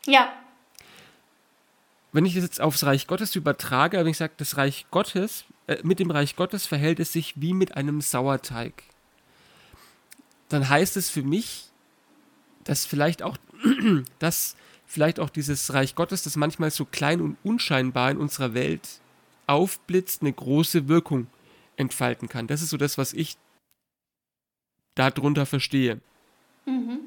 [0.07, 0.33] Ja.
[2.11, 5.77] wenn ich das jetzt aufs Reich Gottes übertrage, wenn ich sage, das Reich Gottes, äh,
[5.83, 8.83] mit dem Reich Gottes verhält es sich wie mit einem Sauerteig,
[10.49, 11.65] dann heißt es für mich,
[12.63, 13.37] dass vielleicht auch,
[14.19, 14.55] dass
[14.91, 18.81] vielleicht auch dieses Reich Gottes, das manchmal so klein und unscheinbar in unserer Welt
[19.47, 21.27] aufblitzt, eine große Wirkung
[21.77, 22.47] entfalten kann.
[22.47, 23.37] Das ist so das, was ich
[24.95, 26.01] darunter verstehe.
[26.65, 26.99] Mhm.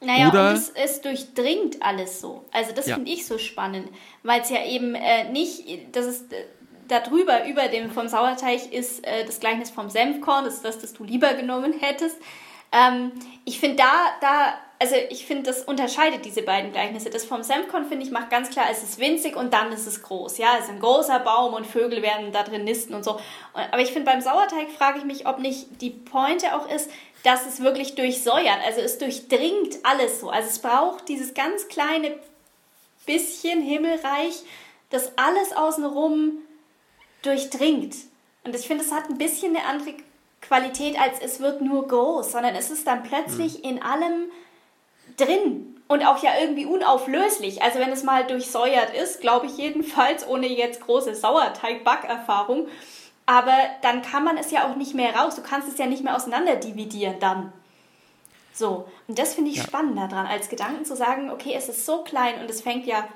[0.00, 2.44] Naja, Oder, und es, es, durchdringt alles so.
[2.52, 2.94] Also das ja.
[2.94, 3.88] finde ich so spannend,
[4.22, 6.44] weil es ja eben äh, nicht, das ist äh,
[6.86, 10.94] darüber, über dem vom Sauerteig ist äh, das Gleichnis vom Senfkorn, das ist das, das
[10.94, 12.16] du lieber genommen hättest.
[12.72, 13.12] Ähm,
[13.44, 17.10] ich finde da, da, also ich finde, das unterscheidet diese beiden Gleichnisse.
[17.10, 20.02] Das vom Senfkorn, finde ich, macht ganz klar, es ist winzig und dann ist es
[20.02, 20.38] groß.
[20.38, 23.18] Ja, es ist ein großer Baum und Vögel werden da drin nisten und so.
[23.52, 26.90] Aber ich finde, beim Sauerteig frage ich mich, ob nicht die Pointe auch ist,
[27.24, 28.58] dass es wirklich durchsäuert.
[28.64, 30.30] Also es durchdringt alles so.
[30.30, 32.14] Also es braucht dieses ganz kleine
[33.06, 34.42] bisschen Himmelreich,
[34.90, 36.42] das alles außenrum
[37.22, 37.96] durchdringt.
[38.44, 39.94] Und ich finde, es hat ein bisschen eine andere
[40.40, 43.64] Qualität, als es wird nur groß, sondern es ist dann plötzlich mhm.
[43.64, 44.30] in allem
[45.16, 47.62] drin und auch ja irgendwie unauflöslich.
[47.62, 52.68] Also wenn es mal durchsäuert ist, glaube ich jedenfalls, ohne jetzt große Sauerteig-Backerfahrung,
[53.26, 55.34] aber dann kann man es ja auch nicht mehr raus.
[55.34, 57.52] Du kannst es ja nicht mehr auseinander dividieren dann.
[58.54, 59.64] So, und das finde ich ja.
[59.64, 63.06] spannend daran, als Gedanken zu sagen, okay, es ist so klein und es fängt ja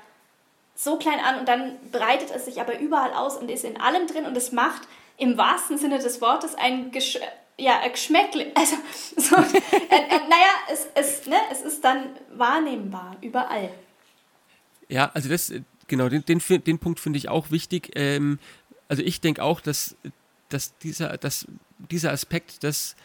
[0.75, 4.07] so klein an und dann breitet es sich aber überall aus und ist in allem
[4.07, 7.19] drin und es macht im wahrsten Sinne des Wortes ein Gesch
[7.57, 8.51] ja, ein Geschmäckle.
[8.55, 8.75] Also,
[9.15, 9.57] so, äh,
[9.89, 13.69] äh, naja, es, es, ne, es ist dann wahrnehmbar überall.
[14.89, 15.53] Ja, also das,
[15.87, 17.91] genau, den, den, den Punkt finde ich auch wichtig.
[17.95, 18.39] Ähm,
[18.87, 19.95] also ich denke auch, dass,
[20.49, 21.47] dass, dieser, dass
[21.77, 22.95] dieser Aspekt, dass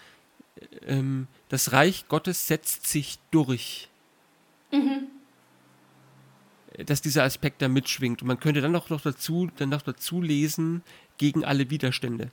[0.86, 3.88] ähm, das Reich Gottes setzt sich durch.
[4.72, 5.08] Mhm.
[6.84, 8.22] Dass dieser Aspekt da mitschwingt.
[8.22, 10.82] Und man könnte dann auch noch dazu, dann noch dazu lesen,
[11.18, 12.30] gegen alle Widerstände.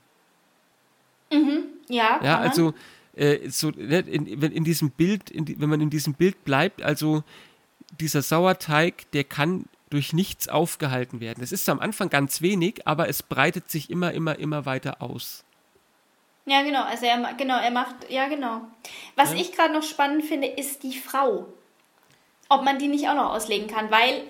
[1.30, 1.64] Mhm.
[1.88, 2.20] Ja.
[2.22, 2.74] Ja, also
[3.14, 7.24] äh, so, ne, in, in diesem Bild, in wenn man in diesem Bild bleibt, also
[8.00, 11.42] dieser Sauerteig, der kann durch nichts aufgehalten werden.
[11.42, 15.44] Es ist am Anfang ganz wenig, aber es breitet sich immer, immer, immer weiter aus.
[16.44, 16.82] Ja, genau.
[16.84, 18.62] Also er, genau, er macht, ja, genau.
[19.14, 19.40] Was ja.
[19.40, 21.46] ich gerade noch spannend finde, ist die Frau.
[22.48, 24.22] Ob man die nicht auch noch auslegen kann, weil,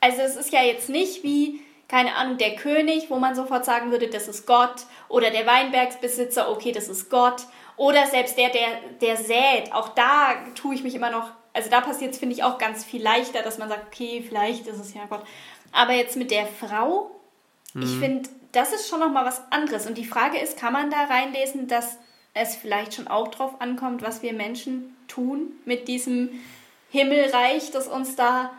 [0.00, 3.90] also es ist ja jetzt nicht wie, keine Ahnung, der König, wo man sofort sagen
[3.90, 7.42] würde, das ist Gott, oder der Weinbergsbesitzer, okay, das ist Gott,
[7.76, 8.68] oder selbst der, der,
[9.00, 12.44] der sät, auch da tue ich mich immer noch also da passiert es, finde ich,
[12.44, 15.24] auch ganz viel leichter, dass man sagt, okay, vielleicht ist es ja Gott.
[15.72, 17.10] Aber jetzt mit der Frau,
[17.72, 17.82] mhm.
[17.82, 19.86] ich finde, das ist schon nochmal was anderes.
[19.86, 21.96] Und die Frage ist, kann man da reinlesen, dass
[22.34, 26.28] es vielleicht schon auch drauf ankommt, was wir Menschen tun mit diesem
[26.90, 28.50] Himmelreich, das uns da,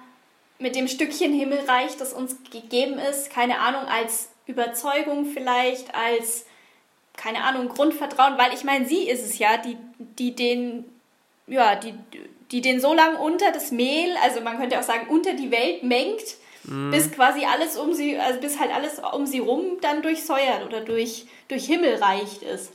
[0.60, 6.46] mit dem Stückchen Himmelreich, das uns gegeben ist, keine Ahnung, als Überzeugung vielleicht, als,
[7.16, 10.86] keine Ahnung, Grundvertrauen, weil ich meine, sie ist es ja, die, die den,
[11.48, 11.94] ja, die
[12.52, 15.84] die den so lange unter das Mehl, also man könnte auch sagen, unter die Welt
[15.84, 16.24] mengt,
[16.64, 16.92] mhm.
[16.92, 20.82] bis quasi alles um sie, also bis halt alles um sie rum dann durchsäuert oder
[20.82, 22.72] durch, durch Himmel reicht ist.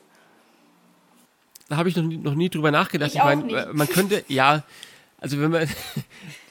[1.68, 3.12] Da habe ich noch nie, noch nie drüber nachgedacht.
[3.12, 4.62] Ich, ich meine, man könnte, ja,
[5.18, 5.62] also wenn man,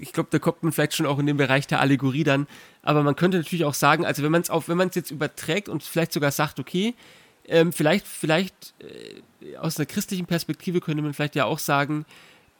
[0.00, 2.46] ich glaube, da kommt man vielleicht schon auch in den Bereich der Allegorie dann,
[2.82, 5.10] aber man könnte natürlich auch sagen, also wenn man es auf, wenn man es jetzt
[5.10, 6.94] überträgt und vielleicht sogar sagt, okay,
[7.46, 12.06] ähm, vielleicht, vielleicht äh, aus einer christlichen Perspektive könnte man vielleicht ja auch sagen,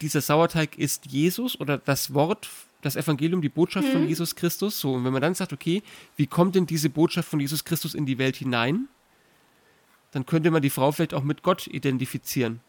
[0.00, 2.48] dieser Sauerteig ist Jesus oder das Wort,
[2.83, 3.92] das Evangelium, die Botschaft mhm.
[3.92, 4.81] von Jesus Christus.
[4.81, 5.83] So, und wenn man dann sagt, okay,
[6.16, 8.88] wie kommt denn diese Botschaft von Jesus Christus in die Welt hinein?
[10.12, 12.61] Dann könnte man die Frau vielleicht auch mit Gott identifizieren.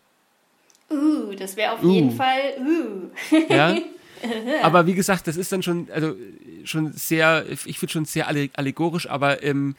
[0.92, 1.90] Uh, das wäre auf uh.
[1.90, 2.54] jeden Fall.
[2.60, 3.10] Uh.
[3.50, 3.78] ja.
[4.62, 6.16] Aber wie gesagt, das ist dann schon, also
[6.64, 9.76] schon sehr, ich finde schon sehr allegorisch, aber ähm,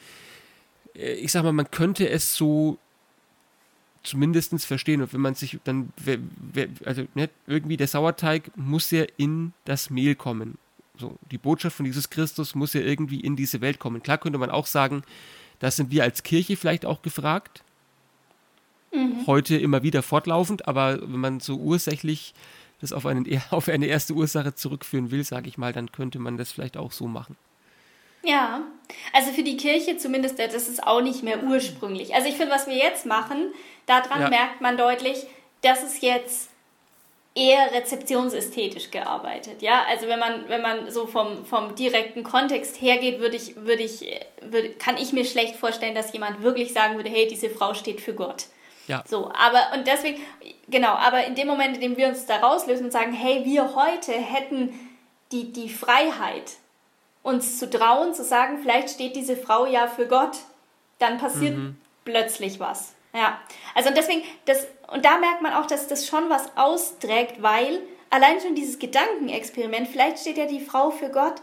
[0.94, 2.78] äh, ich sag mal, man könnte es so
[4.02, 5.02] zumindest verstehen.
[5.02, 5.92] Und wenn man sich dann,
[6.84, 10.58] also ne, irgendwie der Sauerteig muss ja in das Mehl kommen.
[10.98, 14.02] So, die Botschaft von Jesus Christus muss ja irgendwie in diese Welt kommen.
[14.02, 15.02] Klar könnte man auch sagen,
[15.58, 17.62] das sind wir als Kirche vielleicht auch gefragt.
[18.92, 19.26] Mhm.
[19.26, 22.34] Heute immer wieder fortlaufend, aber wenn man so ursächlich
[22.82, 26.36] das auf, einen, auf eine erste Ursache zurückführen will, sage ich mal, dann könnte man
[26.36, 27.36] das vielleicht auch so machen.
[28.24, 28.62] Ja,
[29.12, 32.14] also für die Kirche zumindest, das ist auch nicht mehr ursprünglich.
[32.14, 33.52] Also ich finde, was wir jetzt machen,
[33.86, 34.28] daran ja.
[34.28, 35.26] merkt man deutlich,
[35.62, 36.50] dass es jetzt
[37.34, 39.62] eher rezeptionsästhetisch gearbeitet.
[39.62, 43.82] Ja, also wenn man, wenn man so vom, vom direkten Kontext hergeht, würde ich, würde
[43.82, 44.04] ich,
[44.42, 48.00] würde, kann ich mir schlecht vorstellen, dass jemand wirklich sagen würde, hey, diese Frau steht
[48.00, 48.46] für Gott.
[48.88, 49.04] Ja.
[49.06, 50.22] So, aber, und deswegen,
[50.68, 53.74] genau, aber in dem Moment, in dem wir uns da rauslösen und sagen, hey, wir
[53.74, 54.78] heute hätten
[55.30, 56.52] die, die Freiheit,
[57.22, 60.38] uns zu trauen, zu sagen, vielleicht steht diese Frau ja für Gott,
[60.98, 61.76] dann passiert mhm.
[62.04, 62.94] plötzlich was.
[63.14, 63.38] Ja,
[63.74, 67.80] also deswegen, das, und da merkt man auch, dass das schon was austrägt, weil
[68.10, 71.42] allein schon dieses Gedankenexperiment, vielleicht steht ja die Frau für Gott,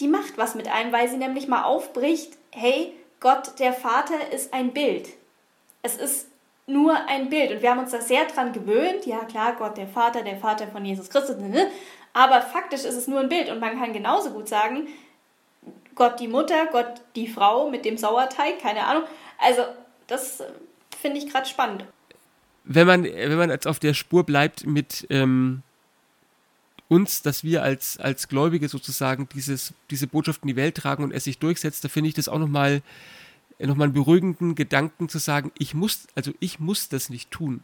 [0.00, 4.52] die macht was mit einem, weil sie nämlich mal aufbricht, hey, Gott, der Vater ist
[4.54, 5.08] ein Bild.
[5.82, 6.28] Es ist
[6.66, 7.50] nur ein Bild.
[7.50, 9.06] Und wir haben uns da sehr dran gewöhnt.
[9.06, 11.36] Ja, klar, Gott, der Vater, der Vater von Jesus Christus.
[11.36, 11.70] Ne, ne.
[12.12, 13.50] Aber faktisch ist es nur ein Bild.
[13.50, 14.86] Und man kann genauso gut sagen,
[15.94, 19.04] Gott die Mutter, Gott die Frau mit dem Sauerteig, keine Ahnung.
[19.38, 19.62] Also,
[20.06, 20.42] das
[21.00, 21.84] finde ich gerade spannend.
[22.64, 25.62] Wenn man, wenn man jetzt auf der Spur bleibt mit ähm,
[26.88, 31.12] uns, dass wir als, als Gläubige sozusagen dieses, diese Botschaft in die Welt tragen und
[31.12, 32.82] es sich durchsetzt, da finde ich das auch nochmal noch
[33.58, 37.62] mal einen beruhigenden Gedanken zu sagen, ich muss, also ich muss das nicht tun.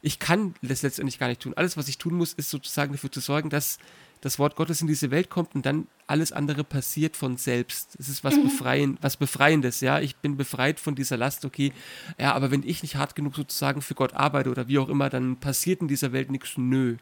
[0.00, 1.54] Ich kann das letztendlich gar nicht tun.
[1.54, 3.78] Alles, was ich tun muss, ist sozusagen dafür zu sorgen, dass
[4.20, 7.96] das Wort Gottes in diese Welt kommt und dann alles andere passiert von selbst.
[7.98, 8.44] Es ist was, mhm.
[8.44, 10.00] Befreien, was Befreiendes, ja.
[10.00, 11.72] Ich bin befreit von dieser Last, okay.
[12.18, 15.10] Ja, aber wenn ich nicht hart genug sozusagen für Gott arbeite oder wie auch immer,
[15.10, 16.56] dann passiert in dieser Welt nichts.
[16.56, 16.96] Nö.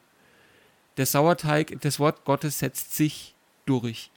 [0.96, 3.34] Der Sauerteig, das Wort Gottes setzt sich
[3.66, 4.10] durch.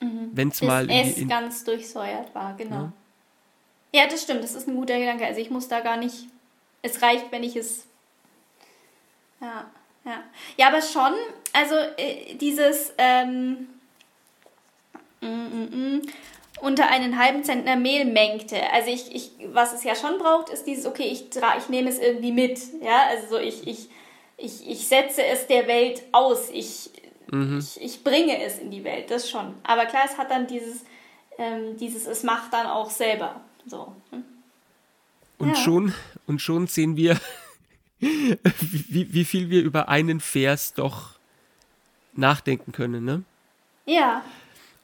[0.00, 0.30] Mhm.
[0.32, 0.90] Wenn es mal.
[0.90, 2.76] es in, ganz durchsäuert war, genau.
[2.76, 2.92] Ja.
[3.92, 5.26] Ja, das stimmt, das ist ein guter Gedanke.
[5.26, 6.26] Also ich muss da gar nicht.
[6.82, 7.86] Es reicht, wenn ich es.
[9.40, 9.70] Ja.
[10.04, 10.22] Ja,
[10.56, 11.12] ja aber schon,
[11.52, 13.68] also äh, dieses ähm,
[15.20, 16.02] mm, mm, mm,
[16.60, 18.70] unter einen halben Zentner Mehl mengte.
[18.72, 21.98] Also ich, ich, was es ja schon braucht, ist dieses, okay, ich, ich nehme es
[21.98, 22.60] irgendwie mit.
[22.82, 23.88] Ja, also so ich, ich,
[24.36, 26.50] ich, ich setze es der Welt aus.
[26.50, 26.90] Ich,
[27.30, 27.58] mhm.
[27.58, 29.54] ich, ich bringe es in die Welt, das schon.
[29.64, 30.84] Aber klar, es hat dann dieses,
[31.38, 33.40] ähm, dieses, es macht dann auch selber.
[33.66, 33.94] So.
[34.10, 34.24] Hm?
[35.38, 35.56] Und ja.
[35.56, 35.92] schon,
[36.26, 37.18] und schon sehen wir
[37.98, 41.18] wie, wie viel wir über einen Vers doch
[42.14, 43.22] nachdenken können, ne?
[43.86, 44.22] Ja.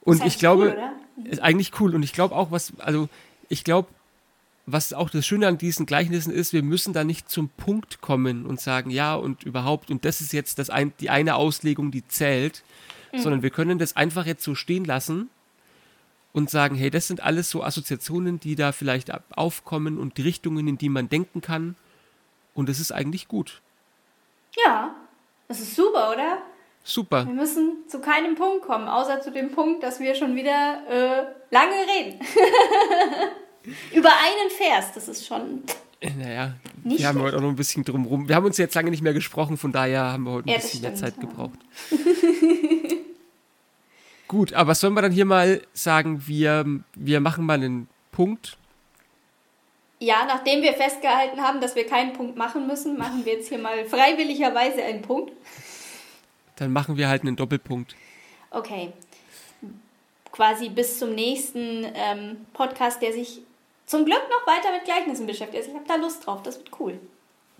[0.02, 0.76] Und ich glaube,
[1.16, 1.94] cool, ist eigentlich cool.
[1.94, 3.08] Und ich glaube auch, was, also
[3.48, 3.88] ich glaube,
[4.66, 8.46] was auch das Schöne an diesen Gleichnissen ist, wir müssen da nicht zum Punkt kommen
[8.46, 12.06] und sagen, ja und überhaupt, und das ist jetzt das ein, die eine Auslegung, die
[12.06, 12.62] zählt,
[13.12, 13.18] mhm.
[13.18, 15.28] sondern wir können das einfach jetzt so stehen lassen
[16.32, 20.68] und sagen, hey, das sind alles so Assoziationen, die da vielleicht aufkommen und die Richtungen,
[20.68, 21.74] in die man denken kann.
[22.54, 23.62] Und es ist eigentlich gut.
[24.64, 24.94] Ja,
[25.48, 26.42] das ist super, oder?
[26.84, 27.26] Super.
[27.26, 31.26] Wir müssen zu keinem Punkt kommen, außer zu dem Punkt, dass wir schon wieder äh,
[31.50, 32.20] lange reden.
[33.92, 35.62] Über einen Vers, das ist schon.
[36.16, 36.54] Naja,
[36.84, 38.28] wir haben heute auch noch ein bisschen drumrum.
[38.28, 40.58] Wir haben uns jetzt lange nicht mehr gesprochen, von daher haben wir heute ein ja,
[40.58, 41.58] bisschen mehr Zeit gebraucht.
[44.28, 46.64] Gut, aber sollen wir dann hier mal sagen, wir,
[46.94, 48.58] wir machen mal einen Punkt
[50.00, 53.58] ja, nachdem wir festgehalten haben, dass wir keinen Punkt machen müssen, machen wir jetzt hier
[53.58, 55.32] mal freiwilligerweise einen Punkt.
[56.56, 57.96] Dann machen wir halt einen Doppelpunkt.
[58.50, 58.92] Okay.
[60.30, 63.40] Quasi bis zum nächsten ähm, Podcast, der sich
[63.86, 65.58] zum Glück noch weiter mit Gleichnissen beschäftigt.
[65.58, 67.00] Also ich habe da Lust drauf, das wird cool.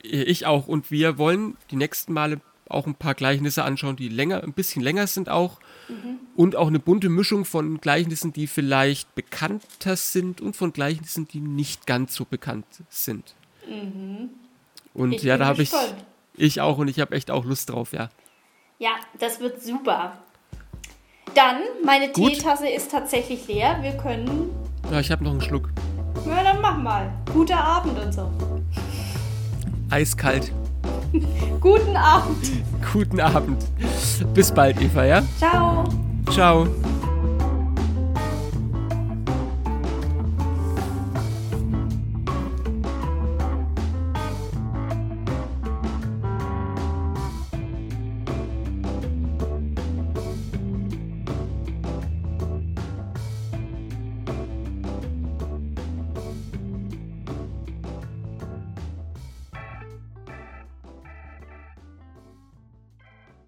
[0.02, 0.68] Ich auch.
[0.68, 2.40] Und wir wollen die nächsten Male
[2.70, 5.60] auch ein paar Gleichnisse anschauen, die länger, ein bisschen länger sind auch.
[5.88, 6.18] Mhm.
[6.36, 11.40] Und auch eine bunte Mischung von Gleichnissen, die vielleicht bekannter sind und von Gleichnissen, die
[11.40, 13.34] nicht ganz so bekannt sind.
[13.66, 14.30] Mhm.
[14.94, 15.72] Und ich ja, da habe ich.
[16.34, 18.10] Ich auch und ich habe echt auch Lust drauf, ja.
[18.78, 20.18] Ja, das wird super.
[21.34, 22.34] Dann, meine Gut.
[22.34, 23.78] Teetasse ist tatsächlich leer.
[23.82, 24.50] Wir können.
[24.90, 25.70] Ja, ich habe noch einen Schluck.
[26.26, 27.12] Ja, dann mach mal.
[27.32, 28.30] Guter Abend und so.
[29.90, 30.52] Eiskalt.
[31.60, 32.64] Guten Abend.
[32.92, 33.64] Guten Abend.
[34.34, 35.22] Bis bald, Eva, ja?
[35.38, 35.84] Ciao.
[36.30, 36.66] Ciao.